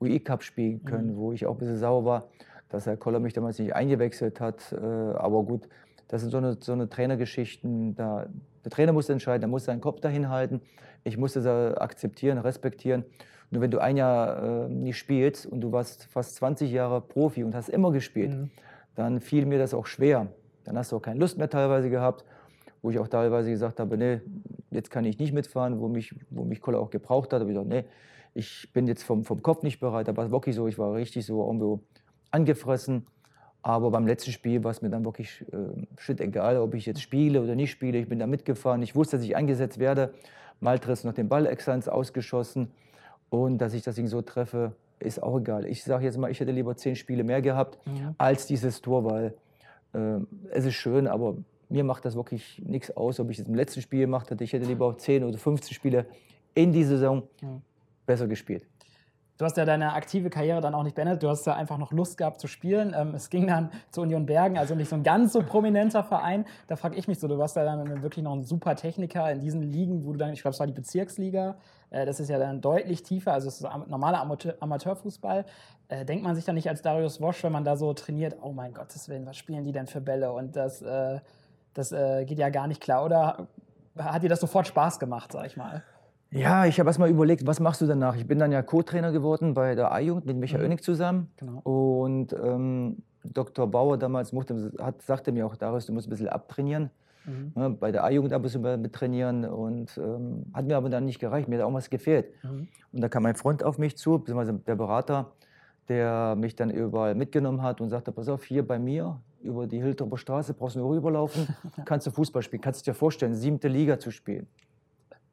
[0.00, 1.16] UI Cup spielen können, Mhm.
[1.16, 2.24] wo ich auch ein bisschen sauer war,
[2.68, 4.72] dass Herr Koller mich damals nicht eingewechselt hat.
[4.72, 5.68] Äh, aber gut,
[6.08, 7.94] das sind so eine, so eine Trainergeschichten.
[7.96, 8.26] Da,
[8.64, 10.60] der Trainer muss entscheiden, er muss seinen Kopf dahin halten.
[11.04, 13.04] Ich muss das äh, akzeptieren, respektieren.
[13.50, 17.44] Nur wenn du ein Jahr äh, nicht spielst und du warst fast 20 Jahre Profi
[17.44, 18.50] und hast immer gespielt, Mhm.
[18.94, 20.28] dann fiel mir das auch schwer.
[20.64, 22.24] Dann hast du auch keine Lust mehr teilweise gehabt,
[22.82, 24.20] wo ich auch teilweise gesagt habe, nee,
[24.70, 27.40] jetzt kann ich nicht mitfahren, wo mich, wo mich Koller auch gebraucht hat.
[27.40, 27.84] Da habe ich gesagt, nee,
[28.34, 30.08] ich bin jetzt vom, vom Kopf nicht bereit.
[30.08, 31.80] Da war wirklich so, ich war richtig so irgendwo
[32.32, 33.06] angefressen.
[33.62, 35.56] Aber beim letzten Spiel war es mir dann wirklich äh,
[35.98, 37.98] shit egal, ob ich jetzt spiele oder nicht spiele.
[37.98, 38.80] Ich bin da mitgefahren.
[38.82, 40.14] Ich wusste, dass ich eingesetzt werde.
[40.60, 42.70] Maltres noch den Ball ins Ausgeschossen.
[43.28, 45.66] Und dass ich das Ding so treffe, ist auch egal.
[45.66, 48.14] Ich sage jetzt mal, ich hätte lieber zehn Spiele mehr gehabt Mhm.
[48.18, 49.34] als dieses Tor, weil
[49.94, 50.20] äh,
[50.52, 51.36] es ist schön, aber
[51.68, 54.44] mir macht das wirklich nichts aus, ob ich es im letzten Spiel gemacht hätte.
[54.44, 56.06] Ich hätte lieber auch 10 oder 15 Spiele
[56.54, 57.60] in die Saison Ja.
[58.06, 58.64] besser gespielt.
[59.38, 61.22] Du hast ja deine aktive Karriere dann auch nicht beendet.
[61.22, 62.94] Du hast ja einfach noch Lust gehabt zu spielen.
[62.96, 66.46] Ähm, es ging dann zu Union Bergen, also nicht so ein ganz so prominenter Verein.
[66.68, 69.40] Da frage ich mich so, du warst ja dann wirklich noch ein super Techniker in
[69.40, 71.56] diesen Ligen, wo du dann, ich glaube, es war die Bezirksliga.
[71.90, 75.44] Äh, das ist ja dann deutlich tiefer, also es ist normaler Amateur, Amateurfußball.
[75.88, 78.52] Äh, denkt man sich dann nicht als Darius Wosch, wenn man da so trainiert, oh
[78.52, 80.32] mein Gottes Willen, was spielen die denn für Bälle?
[80.32, 81.20] Und das, äh,
[81.74, 83.04] das geht ja gar nicht klar.
[83.04, 83.48] Oder
[83.98, 85.82] hat dir das sofort Spaß gemacht, sag ich mal?
[86.36, 88.16] Ja, ich habe erst mal überlegt, was machst du danach?
[88.16, 90.70] Ich bin dann ja Co-Trainer geworden bei der A-Jugend mit Michael Mhm.
[90.70, 91.30] Oenig zusammen.
[91.36, 91.60] Genau.
[91.62, 93.66] Und ähm, Dr.
[93.70, 96.90] Bauer damals mochte, hat, sagte mir auch, Darius, du musst ein bisschen abtrainieren.
[97.24, 97.52] Mhm.
[97.54, 101.18] Ne, bei der A-Jugend ein bisschen mit trainieren und ähm, hat mir aber dann nicht
[101.18, 102.26] gereicht, mir hat auch was gefehlt.
[102.44, 102.68] Mhm.
[102.92, 105.32] Und da kam mein Freund auf mich zu, beziehungsweise der Berater,
[105.88, 109.80] der mich dann überall mitgenommen hat und sagte, pass auf, hier bei mir über die
[109.80, 111.48] Hilterber Straße brauchst du nur rüberlaufen,
[111.84, 114.46] kannst du Fußball spielen, kannst du dir vorstellen, siebte Liga zu spielen.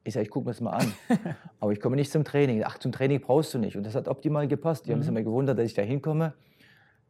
[0.04, 0.92] Ich sage, ich gucke mir das mal an.
[1.60, 2.62] Aber ich komme nicht zum Training.
[2.64, 3.76] Ach, zum Training brauchst du nicht.
[3.76, 4.86] Und das hat optimal gepasst.
[4.86, 5.16] Die haben sich mhm.
[5.16, 6.34] immer gewundert, dass ich da hinkomme.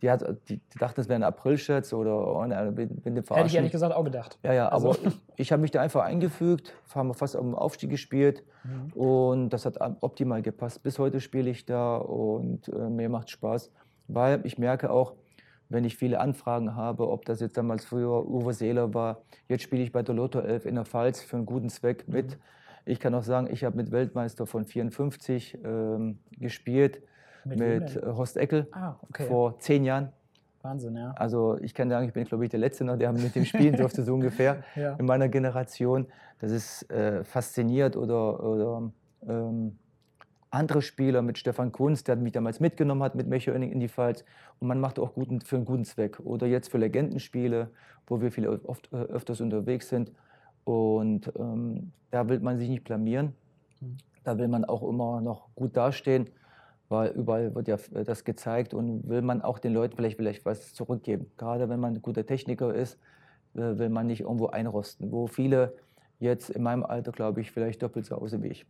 [0.02, 3.46] Die, hat, die, die dachten, das wäre ein April-Scherz oder oh, ne, bin, bin Hätte
[3.46, 4.38] ich ehrlich gesagt auch gedacht.
[4.42, 4.90] Ja, ja, also.
[4.90, 8.92] aber ich, ich habe mich da einfach eingefügt, haben fast am Aufstieg gespielt mhm.
[8.92, 10.82] und das hat optimal gepasst.
[10.82, 13.70] Bis heute spiele ich da und äh, mir macht Spaß,
[14.08, 15.14] weil ich merke auch,
[15.70, 19.82] wenn ich viele Anfragen habe, ob das jetzt damals früher Uwe Seeler war, jetzt spiele
[19.82, 22.32] ich bei der Lotto 11 in der Pfalz für einen guten Zweck mit.
[22.32, 22.42] Mhm.
[22.84, 27.02] Ich kann auch sagen, ich habe mit Weltmeister von 54 ähm, gespielt,
[27.44, 29.26] mit, mit Horst Eckel ah, okay.
[29.26, 30.12] vor zehn Jahren.
[30.62, 31.12] Wahnsinn, ja.
[31.12, 33.76] Also ich kann sagen, ich bin, glaube ich, der Letzte noch, der mit dem spielen
[33.76, 34.94] durfte, so ungefähr ja.
[34.94, 36.06] in meiner Generation.
[36.40, 38.90] Das ist äh, fasziniert oder, oder
[39.28, 39.78] ähm,
[40.50, 44.24] andere Spieler mit Stefan Kunz, der mich damals mitgenommen hat mit Mecho in die Pfalz.
[44.60, 46.20] Und man macht auch guten, für einen guten Zweck.
[46.20, 47.70] Oder jetzt für Legendenspiele,
[48.06, 50.12] wo wir viele oft, äh, öfters unterwegs sind.
[50.64, 53.34] Und ähm, da will man sich nicht blamieren.
[53.80, 53.96] Mhm.
[54.24, 56.28] Da will man auch immer noch gut dastehen,
[56.88, 60.72] weil überall wird ja das gezeigt und will man auch den Leuten vielleicht, vielleicht was
[60.72, 61.30] zurückgeben.
[61.36, 62.98] Gerade wenn man ein guter Techniker ist,
[63.54, 65.74] äh, will man nicht irgendwo einrosten, wo viele
[66.20, 68.66] jetzt in meinem Alter, glaube ich, vielleicht doppelt so aussehen wie ich.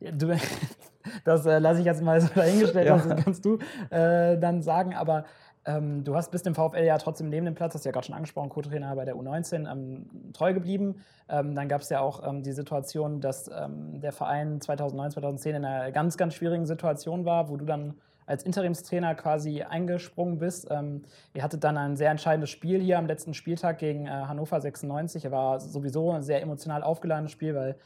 [0.00, 0.36] Ja, du,
[1.24, 2.98] das äh, lasse ich jetzt mal so dahingestellt, ja.
[2.98, 3.58] das kannst du
[3.90, 4.94] äh, dann sagen.
[4.94, 5.24] Aber
[5.66, 8.06] ähm, du hast bis dem VfL ja trotzdem neben dem Platz, hast du ja gerade
[8.06, 11.02] schon angesprochen, Co-Trainer bei der U19, ähm, treu geblieben.
[11.28, 15.56] Ähm, dann gab es ja auch ähm, die Situation, dass ähm, der Verein 2009, 2010
[15.56, 17.94] in einer ganz, ganz schwierigen Situation war, wo du dann
[18.26, 20.68] als Interimstrainer quasi eingesprungen bist.
[20.70, 21.02] Ähm,
[21.32, 25.24] ihr hattet dann ein sehr entscheidendes Spiel hier am letzten Spieltag gegen äh, Hannover 96.
[25.24, 27.76] Er war sowieso ein sehr emotional aufgeladenes Spiel, weil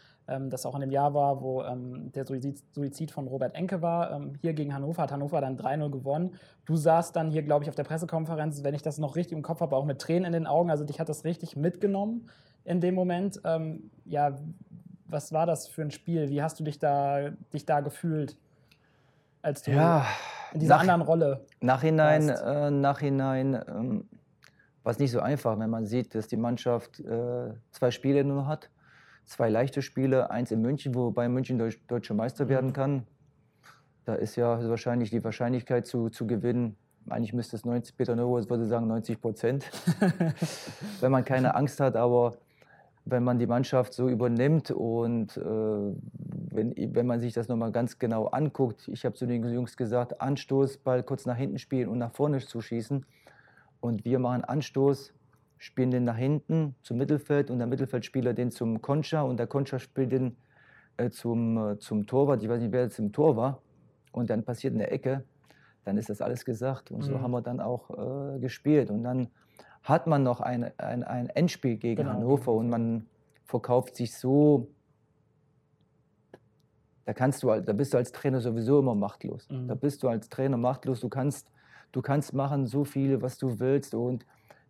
[0.50, 4.12] das auch in dem Jahr war, wo ähm, der Suizid, von Robert Enke war.
[4.12, 6.34] Ähm, hier gegen Hannover hat Hannover dann 3-0 gewonnen.
[6.64, 9.42] Du saßt dann hier, glaube ich, auf der Pressekonferenz, wenn ich das noch richtig im
[9.42, 10.70] Kopf habe, auch mit Tränen in den Augen.
[10.70, 12.28] Also dich hat das richtig mitgenommen
[12.64, 13.40] in dem Moment.
[13.44, 14.36] Ähm, ja,
[15.06, 16.28] was war das für ein Spiel?
[16.28, 18.36] Wie hast du dich da, dich da gefühlt?
[19.42, 20.06] Als du ja,
[20.52, 21.46] in dieser nach, anderen Rolle.
[21.60, 24.08] Nachhinein, äh, Nachhinein ähm,
[24.82, 28.46] war es nicht so einfach, wenn man sieht, dass die Mannschaft äh, zwei Spiele nur
[28.46, 28.70] hat
[29.30, 32.74] zwei leichte Spiele, eins in München, wobei München Deutsch, deutscher Meister werden mhm.
[32.74, 33.06] kann.
[34.04, 36.76] Da ist ja wahrscheinlich die Wahrscheinlichkeit zu, zu gewinnen.
[37.08, 39.70] Eigentlich müsste es 90, Peter Neuhaus würde sagen 90 Prozent,
[41.00, 41.94] wenn man keine Angst hat.
[41.96, 42.34] Aber
[43.04, 48.00] wenn man die Mannschaft so übernimmt und äh, wenn, wenn man sich das nochmal ganz
[48.00, 51.98] genau anguckt, ich habe zu den Jungs gesagt, Anstoß, Ball kurz nach hinten spielen und
[51.98, 53.06] nach vorne zu schießen.
[53.80, 55.14] Und wir machen Anstoß,
[55.60, 59.78] spielen den nach hinten zum Mittelfeld und der Mittelfeldspieler den zum Concha und der Concha
[59.78, 60.36] spielt den
[60.96, 62.42] äh, zum, äh, zum Torwart.
[62.42, 63.60] Ich weiß nicht, wer jetzt im Tor war.
[64.10, 65.22] Und dann passiert eine Ecke.
[65.84, 66.90] Dann ist das alles gesagt.
[66.90, 67.20] Und so mhm.
[67.20, 68.90] haben wir dann auch äh, gespielt.
[68.90, 69.28] Und dann
[69.82, 72.14] hat man noch ein, ein, ein Endspiel gegen genau.
[72.14, 73.06] Hannover und man
[73.44, 74.66] verkauft sich so.
[77.04, 79.46] Da, kannst du, da bist du als Trainer sowieso immer machtlos.
[79.50, 79.68] Mhm.
[79.68, 81.00] Da bist du als Trainer machtlos.
[81.00, 81.52] Du kannst,
[81.92, 83.94] du kannst machen so viel, was du willst.
[83.94, 84.24] Und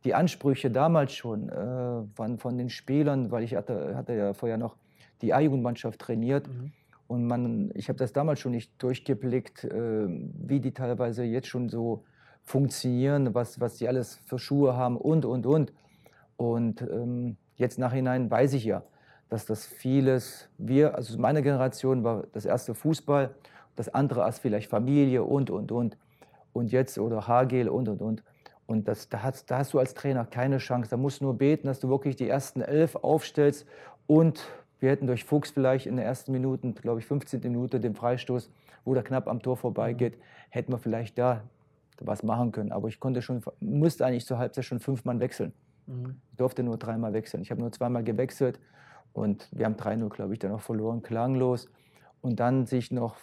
[0.05, 4.57] die Ansprüche damals schon äh, waren von den Spielern, weil ich hatte, hatte ja vorher
[4.57, 4.77] noch
[5.21, 6.49] die A-Jugendmannschaft trainiert.
[6.49, 6.73] Mhm.
[7.07, 11.69] Und man, ich habe das damals schon nicht durchgeblickt, äh, wie die teilweise jetzt schon
[11.69, 12.05] so
[12.43, 15.73] funktionieren, was, was die alles für Schuhe haben und, und, und.
[16.37, 18.83] Und ähm, jetzt nachhinein weiß ich ja,
[19.29, 23.35] dass das vieles, wir, also meine Generation war das erste Fußball,
[23.77, 25.97] das andere als vielleicht Familie und, und, und.
[26.53, 28.23] Und jetzt, oder Hagel und, und, und.
[28.71, 30.89] Und das, da, hast, da hast du als Trainer keine Chance.
[30.91, 33.67] Da musst du nur beten, dass du wirklich die ersten elf aufstellst.
[34.07, 34.47] Und
[34.79, 37.41] wir hätten durch Fuchs vielleicht in den ersten Minuten, glaube ich, 15.
[37.41, 38.49] Minute den Freistoß,
[38.85, 40.19] wo der knapp am Tor vorbeigeht,
[40.51, 41.43] hätten wir vielleicht da
[41.99, 42.71] was machen können.
[42.71, 45.53] Aber ich konnte schon, musste eigentlich zur Halbzeit schon fünfmal wechseln.
[45.89, 46.21] Mhm.
[46.31, 47.43] Ich durfte nur dreimal wechseln.
[47.43, 48.61] Ich habe nur zweimal gewechselt
[49.13, 51.69] und wir haben 3-0, glaube ich, dann noch verloren, klanglos.
[52.21, 53.17] Und dann sich noch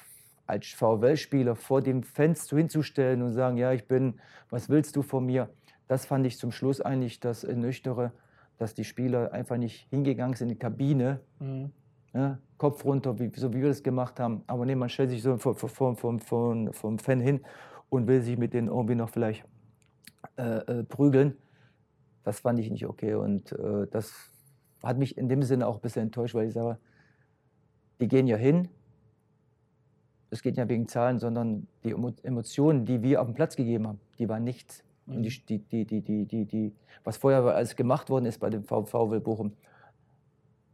[0.48, 4.20] als VfL-Spieler vor dem Fenster hinzustellen und sagen, ja, ich bin,
[4.50, 5.50] was willst du von mir?
[5.88, 8.12] Das fand ich zum Schluss eigentlich das Ernüchtere,
[8.58, 11.72] dass die Spieler einfach nicht hingegangen sind in die Kabine, mhm.
[12.14, 14.44] ja, Kopf runter, wie, so wie wir das gemacht haben.
[14.48, 17.42] Aber nee, man stellt sich so vom, vom, vom, vom, vom Fan hin
[17.90, 19.46] und will sich mit denen irgendwie noch vielleicht
[20.38, 21.38] äh, äh, prügeln.
[22.24, 24.14] Das fand ich nicht okay und äh, das
[24.84, 26.78] hat mich in dem Sinne auch ein bisschen enttäuscht, weil ich sage,
[28.00, 28.70] die gehen ja hin,
[30.30, 34.00] es geht ja wegen Zahlen, sondern die Emotionen, die wir auf den Platz gegeben haben,
[34.20, 34.84] die waren nichts.
[35.06, 36.76] Und die, die, die, die, die, die, die,
[37.06, 39.54] was vorher alles gemacht worden ist bei dem VfL Bochum,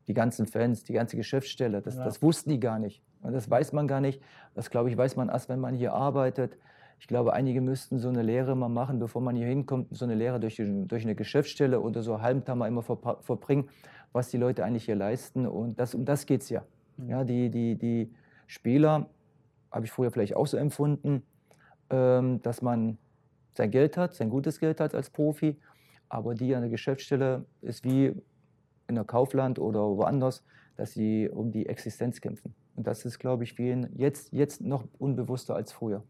[0.08, 2.04] die ganzen Fans, die ganze Geschäftsstelle, das, Ja.
[2.04, 3.02] das wussten die gar nicht.
[3.22, 4.22] Und das weiß man gar nicht.
[4.56, 6.58] Das, glaube ich, weiß man erst, wenn man hier arbeitet.
[7.00, 10.16] Ich glaube, einige müssten so eine Lehre mal machen, bevor man hier hinkommt, so eine
[10.16, 13.70] Lehre durch, die, durch eine Geschäftsstelle oder so halbtam mal immer verbringen,
[14.14, 15.46] was die Leute eigentlich hier leisten.
[15.46, 16.64] Und das, um das geht es ja.
[16.98, 17.10] Mhm.
[17.10, 18.14] ja die, die, die
[18.48, 19.08] Spieler,
[19.74, 21.24] habe ich früher vielleicht auch so empfunden,
[21.90, 22.98] ähm, dass man
[23.54, 25.60] sein Geld hat, sein gutes Geld hat als Profi,
[26.10, 28.16] aber die an der Geschäftsstelle ist wie
[28.88, 30.44] in der Kaufland oder woanders,
[30.78, 32.54] dass sie um die Existenz kämpfen.
[32.76, 36.04] Und das ist, glaube ich, vielen jetzt, jetzt noch unbewusster als früher.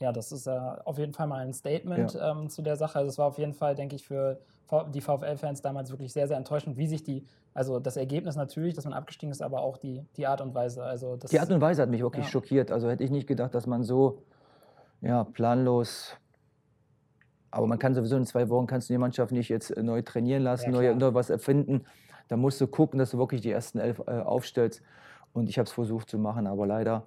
[0.00, 2.98] Ja, das ist ja auf jeden Fall mal ein Statement ähm, zu der Sache.
[2.98, 4.40] Also es war auf jeden Fall, denke ich, für
[4.94, 8.84] die VfL-Fans damals wirklich sehr, sehr enttäuschend, wie sich die, also das Ergebnis natürlich, dass
[8.84, 10.82] man abgestiegen ist, aber auch die, die Art und Weise.
[10.82, 12.30] Also Die Art und Weise hat mich wirklich Ja.
[12.30, 12.70] schockiert.
[12.70, 14.22] Also hätte ich nicht gedacht, dass man so
[15.00, 16.16] ja, planlos.
[17.50, 20.02] Aber man kann sowieso in zwei Wochen kannst du die Mannschaft nicht jetzt äh, neu
[20.02, 21.84] trainieren lassen, Ja, neu, neu was erfinden.
[22.28, 24.82] Da musst du gucken, dass du wirklich die ersten elf äh, aufstellst.
[25.32, 27.06] Und ich habe es versucht zu machen, aber leider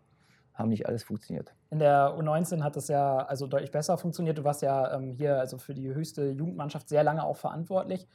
[0.54, 1.54] haben nicht alles funktioniert.
[1.72, 4.38] In der U19 hat das ja also deutlich besser funktioniert.
[4.38, 8.08] Du warst ja ähm, hier also für die höchste Jugendmannschaft sehr lange auch verantwortlich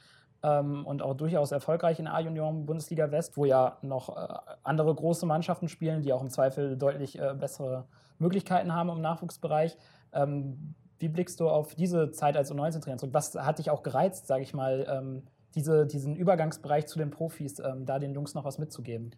[0.43, 4.33] ähm, und auch durchaus erfolgreich in der A-Junioren Bundesliga West, wo ja noch äh,
[4.63, 7.85] andere große Mannschaften spielen, die auch im Zweifel deutlich äh, bessere
[8.19, 9.77] Möglichkeiten haben im Nachwuchsbereich.
[10.13, 13.13] Ähm, wie blickst du auf diese Zeit als U19-Trainer zurück?
[13.13, 15.23] Was hat dich auch gereizt, sage ich mal, ähm,
[15.55, 19.11] diese, diesen Übergangsbereich zu den Profis, ähm, da den Jungs noch was mitzugeben?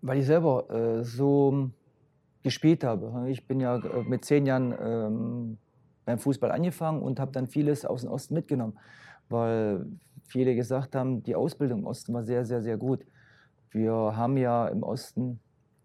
[0.00, 1.70] Weil ich selber äh, so
[2.48, 3.26] gespielt habe.
[3.28, 5.58] Ich bin ja äh, mit zehn Jahren ähm,
[6.06, 8.78] beim Fußball angefangen und habe dann vieles aus dem Osten mitgenommen,
[9.28, 9.84] weil
[10.26, 13.04] viele gesagt haben, die Ausbildung im Osten war sehr, sehr, sehr gut.
[13.70, 15.40] Wir haben ja im Osten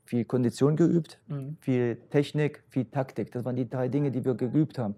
[0.05, 1.57] viel Kondition geübt, Mhm.
[1.59, 3.31] viel Technik, viel Taktik.
[3.33, 4.95] Das waren die drei Dinge, die wir geübt haben.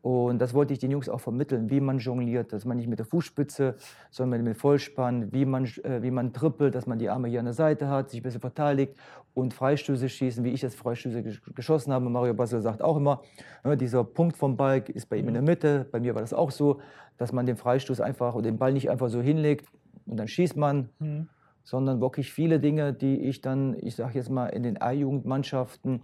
[0.00, 3.00] Und das wollte ich den Jungs auch vermitteln, wie man jongliert, dass man nicht mit
[3.00, 3.74] der Fußspitze,
[4.10, 7.46] sondern mit Vollspann, wie man, äh, wie man trippelt, dass man die Arme hier an
[7.46, 8.94] der Seite hat, sich ein bisschen verteidigt
[9.34, 12.08] und Freistöße schießen, wie ich jetzt Freistöße gesch- geschossen habe.
[12.08, 13.22] Mario Basel sagt auch immer,
[13.64, 15.86] äh, dieser Punkt vom Ball ist bei ihm in der Mitte.
[15.90, 16.80] Bei mir war das auch so,
[17.16, 19.66] dass man den Freistoß einfach oder den Ball nicht einfach so hinlegt
[20.06, 21.28] und dann schießt man, Mhm.
[21.64, 26.02] sondern wirklich viele Dinge, die ich dann, ich sage jetzt mal, in den A-Jugendmannschaften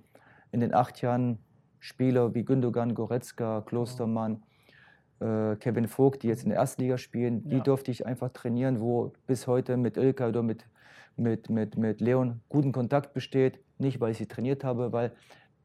[0.50, 1.38] in den acht Jahren
[1.88, 4.42] Spieler wie Gündogan, Goretzka, Klostermann,
[5.20, 7.62] äh, Kevin Vogt, die jetzt in der Erstliga spielen, die Ja.
[7.62, 10.64] durfte ich einfach trainieren, wo bis heute mit Ilka oder mit,
[11.16, 13.60] mit, mit, mit Leon guten Kontakt besteht.
[13.78, 15.12] Nicht, weil ich sie trainiert habe, weil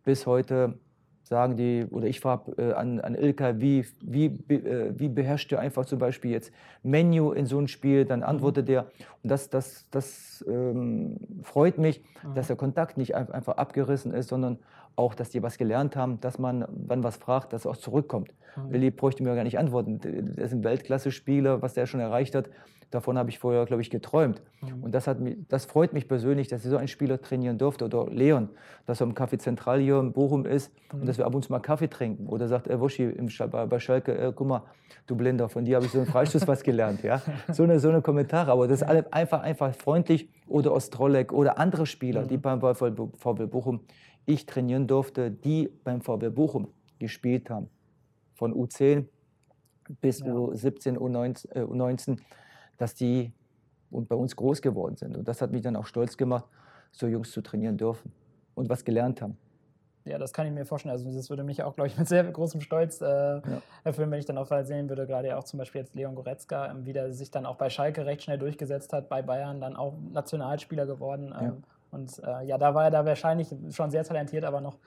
[0.03, 0.77] bis heute
[1.23, 5.57] sagen die, oder ich frage äh, an, an Ilka, wie, wie, äh, wie beherrscht du
[5.59, 6.51] einfach zum Beispiel jetzt
[6.83, 8.87] Menu in so ein Spiel, dann antwortet der.
[9.23, 12.03] Und das, das, das ähm, freut mich,
[12.35, 14.57] dass der Kontakt nicht ein- einfach abgerissen ist, sondern
[14.95, 18.33] auch, dass die was gelernt haben, dass man, wenn was fragt, dass auch zurückkommt.
[18.69, 19.99] Willi bräuchte mir gar nicht antworten.
[20.01, 22.49] Der ist ein Weltklasse-Spieler, was der schon erreicht hat.
[22.91, 24.41] Davon habe ich vorher, glaube ich, geträumt.
[24.81, 27.85] Und das, hat mich, das freut mich persönlich, dass ich so einen Spieler trainieren durfte.
[27.85, 28.49] Oder Leon,
[28.87, 31.51] dass er im Café Zentral hier in Bochum ist und dass wir ab und zu
[31.51, 32.25] mal Kaffee trinken.
[32.25, 32.81] Oder sagt er, im
[33.27, 34.63] Sch- bei bei Schalke, äh, guck mal,
[35.05, 37.03] du Blinder, von dir habe ich so einen Freistoß was gelernt.
[37.03, 37.21] Ja?
[37.51, 38.51] So, eine, so eine Kommentare.
[38.51, 40.27] Aber das ist alle einfach, einfach freundlich.
[40.47, 43.81] Oder Ostrolek oder andere Spieler, die beim VfL Bo- VfL Bochum
[44.29, 46.67] ich trainieren durfte, die beim VfL Bochum
[46.99, 47.69] gespielt haben.
[48.35, 49.05] Von U10
[50.01, 50.27] bis Ja.
[50.27, 52.19] U17, U19, äh, U19,
[52.77, 53.33] dass die
[53.89, 55.17] und bei uns groß geworden sind.
[55.17, 56.45] Und das hat mich dann auch stolz gemacht,
[56.91, 58.11] so Jungs zu trainieren dürfen
[58.53, 59.35] und was gelernt haben.
[60.05, 60.91] Ja, das kann ich mir vorstellen.
[60.91, 63.41] Also das würde mich auch, glaube ich, mit sehr großem Stolz äh,
[63.83, 66.13] erfüllen, wenn ich dann auch mal sehen würde, gerade ja auch zum Beispiel jetzt Leon
[66.15, 69.59] Goretzka, ähm, wie der sich dann auch bei Schalke recht schnell durchgesetzt hat, bei Bayern
[69.59, 71.33] dann auch Nationalspieler geworden.
[71.39, 71.57] Ähm, Ja.
[71.91, 74.77] Und äh, ja, da war er da wahrscheinlich schon sehr talentiert, aber noch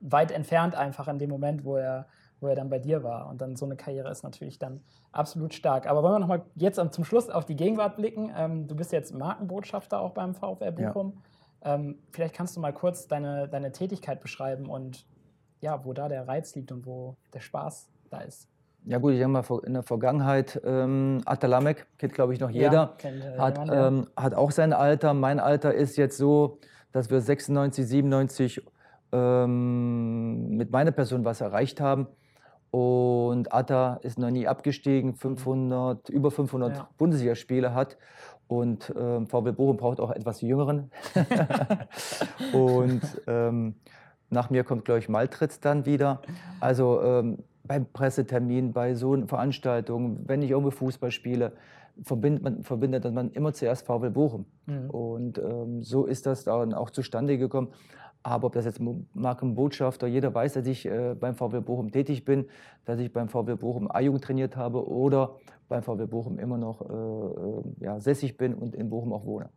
[0.00, 2.06] weit entfernt einfach in dem Moment, wo er,
[2.40, 3.28] wo er dann bei dir war.
[3.28, 4.80] Und dann so eine Karriere ist natürlich dann
[5.12, 5.86] absolut stark.
[5.86, 8.32] Aber wollen wir nochmal jetzt zum Schluss auf die Gegenwart blicken?
[8.36, 10.92] Ähm, du bist jetzt Markenbotschafter auch beim VfR Ja.
[10.92, 11.22] Bochum.
[11.62, 15.06] Ähm, vielleicht kannst du mal kurz deine, deine Tätigkeit beschreiben und
[15.60, 18.48] ja, wo da der Reiz liegt und wo der Spaß da ist.
[18.86, 22.72] Ja gut, ich habe mal in der Vergangenheit, ähm, Atalamek, kennt glaube ich noch jeder,
[22.72, 23.88] Ja, kennt, äh, hat, jemand, ja.
[23.88, 25.14] ähm, hat auch sein Alter.
[25.14, 26.58] Mein Alter ist jetzt so,
[26.92, 28.62] dass wir 96, 97
[29.12, 32.06] ähm, mit meiner Person was erreicht haben.
[32.70, 36.88] Und Atta ist noch nie abgestiegen, 500, über 500 Ja.
[36.98, 37.96] Bundesligaspiele hat.
[38.46, 40.90] Und ähm, VW Bochum braucht auch etwas Jüngeren.
[42.52, 43.74] und ähm,
[44.30, 46.22] nach mir kommt, glaube ich, Maltritz dann wieder.
[46.60, 47.38] Also ähm,
[47.70, 51.52] beim Pressetermin, bei so einer Veranstaltung, wenn ich irgendwo Fußball spiele,
[52.02, 54.44] verbindet man, verbindet man immer zuerst VW Bochum.
[54.66, 54.90] Mhm.
[54.90, 57.68] Und ähm, so ist das dann auch zustande gekommen.
[58.24, 58.80] Aber ob das jetzt
[59.14, 62.46] Markenbotschafter, jeder weiß, dass ich äh, beim VW Bochum tätig bin,
[62.86, 65.36] dass ich beim VW Bochum A-Jugend trainiert habe oder
[65.68, 69.48] beim VW Bochum immer noch äh, äh, ja, sässig bin und in Bochum auch wohne.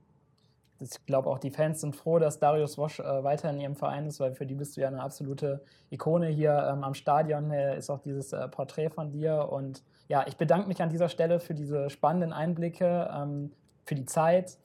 [0.84, 4.06] Ich glaube, auch die Fans sind froh, dass Darius Wosch äh, weiter in ihrem Verein
[4.06, 7.52] ist, weil für die bist du ja eine absolute Ikone hier ähm, am Stadion.
[7.52, 9.50] Äh, ist auch dieses äh, Porträt von dir.
[9.50, 13.52] Und ja, ich bedanke mich an dieser Stelle für diese spannenden Einblicke, ähm,
[13.86, 14.58] für die Zeit.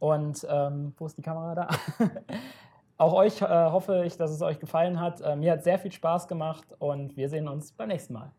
[0.00, 1.68] Und ähm, wo ist die Kamera da?
[2.98, 5.20] auch euch äh, hoffe ich, dass es euch gefallen hat.
[5.20, 8.32] Äh, mir hat sehr viel Spaß gemacht und wir sehen uns beim nächsten Mal.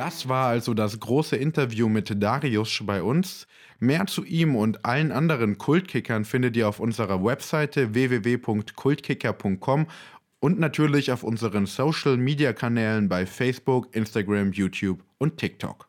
[0.00, 3.46] Das war also das große Interview mit Darius bei uns.
[3.80, 9.86] Mehr zu ihm und allen anderen Kultkickern findet ihr auf unserer Webseite www.kultkicker.com
[10.38, 15.86] und natürlich auf unseren Social Media Kanälen bei Facebook, Instagram, YouTube und TikTok.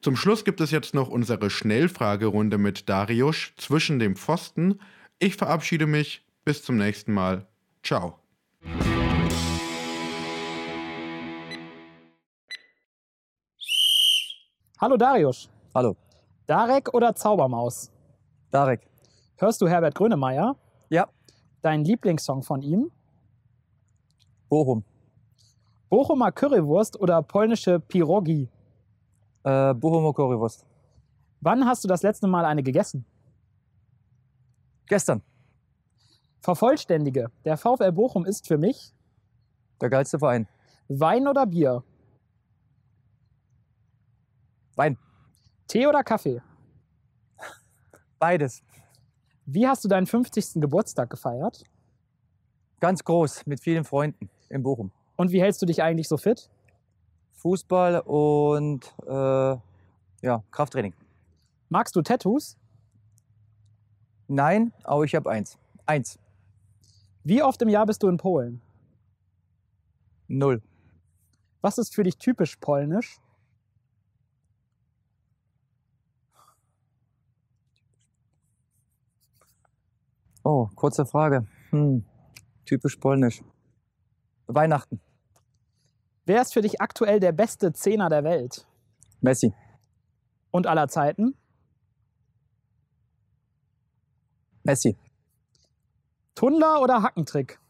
[0.00, 4.80] Zum Schluss gibt es jetzt noch unsere Schnellfragerunde mit Darius zwischen dem Pfosten.
[5.20, 6.24] Ich verabschiede mich.
[6.44, 7.46] Bis zum nächsten Mal.
[7.84, 8.17] Ciao.
[14.80, 15.50] Hallo Darius.
[15.74, 15.96] Hallo,
[16.46, 17.90] Darek oder Zaubermaus?
[18.50, 18.88] Darek.
[19.36, 20.54] Hörst du Herbert Grönemeyer?
[20.88, 21.08] Ja,
[21.62, 22.90] Dein Lieblingssong von ihm?
[24.48, 24.84] Bochum.
[25.88, 28.48] Bochumer Currywurst oder polnische Pirogi?
[29.42, 30.64] Äh, Bochumer Currywurst.
[31.40, 33.04] Wann hast du das letzte Mal eine gegessen?
[34.86, 35.22] Gestern,
[36.40, 37.30] Vervollständige.
[37.44, 38.94] Der VfL Bochum ist für mich
[39.80, 40.46] der geilste Verein.
[40.88, 41.82] Wein oder Bier?
[44.78, 44.96] Wein.
[45.66, 46.40] Tee oder Kaffee?
[48.20, 48.62] Beides.
[49.44, 50.60] Wie hast du deinen 50.
[50.60, 51.64] Geburtstag gefeiert?
[52.78, 54.92] Ganz groß, mit vielen Freunden in Bochum.
[55.16, 56.48] Und wie hältst du dich eigentlich so fit?
[57.32, 59.56] Fußball und äh,
[60.22, 60.94] ja, Krafttraining.
[61.68, 62.56] Magst du Tattoos?
[64.28, 65.58] Nein, aber ich habe eins.
[65.86, 66.20] Eins.
[67.24, 68.60] Wie oft im Jahr bist du in Polen?
[70.28, 70.62] Null.
[71.62, 73.18] Was ist für dich typisch polnisch?
[80.50, 81.46] Oh, kurze Frage.
[81.72, 82.06] Hm.
[82.64, 83.42] Typisch polnisch.
[84.46, 84.98] Weihnachten.
[86.24, 88.66] Wer ist für dich aktuell der beste Zehner der Welt?
[89.20, 89.52] Messi.
[90.50, 91.36] Und aller Zeiten?
[94.62, 94.96] Messi.
[96.34, 97.60] Tunnler oder Hackentrick?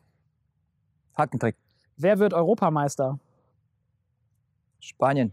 [1.17, 1.57] Hackentrick.
[1.97, 3.19] Wer wird Europameister?
[4.79, 5.33] Spanien.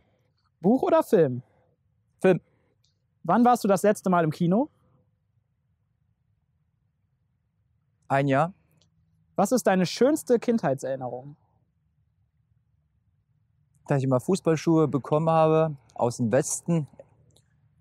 [0.62, 1.43] Buch oder Film?
[2.20, 2.41] Film.
[3.22, 4.72] Wann warst du das letzte Mal im Kino?
[8.08, 8.53] Ein Jahr.
[9.36, 11.36] Was ist deine schönste Kindheitserinnerung?
[13.88, 16.88] Dass ich mal Fußballschuhe bekommen habe aus dem Westen.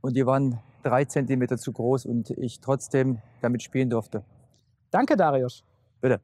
[0.01, 4.25] Und die waren drei Zentimeter zu groß und ich trotzdem damit spielen durfte.
[4.91, 5.65] Danke, Darius.
[6.01, 6.21] Bitte.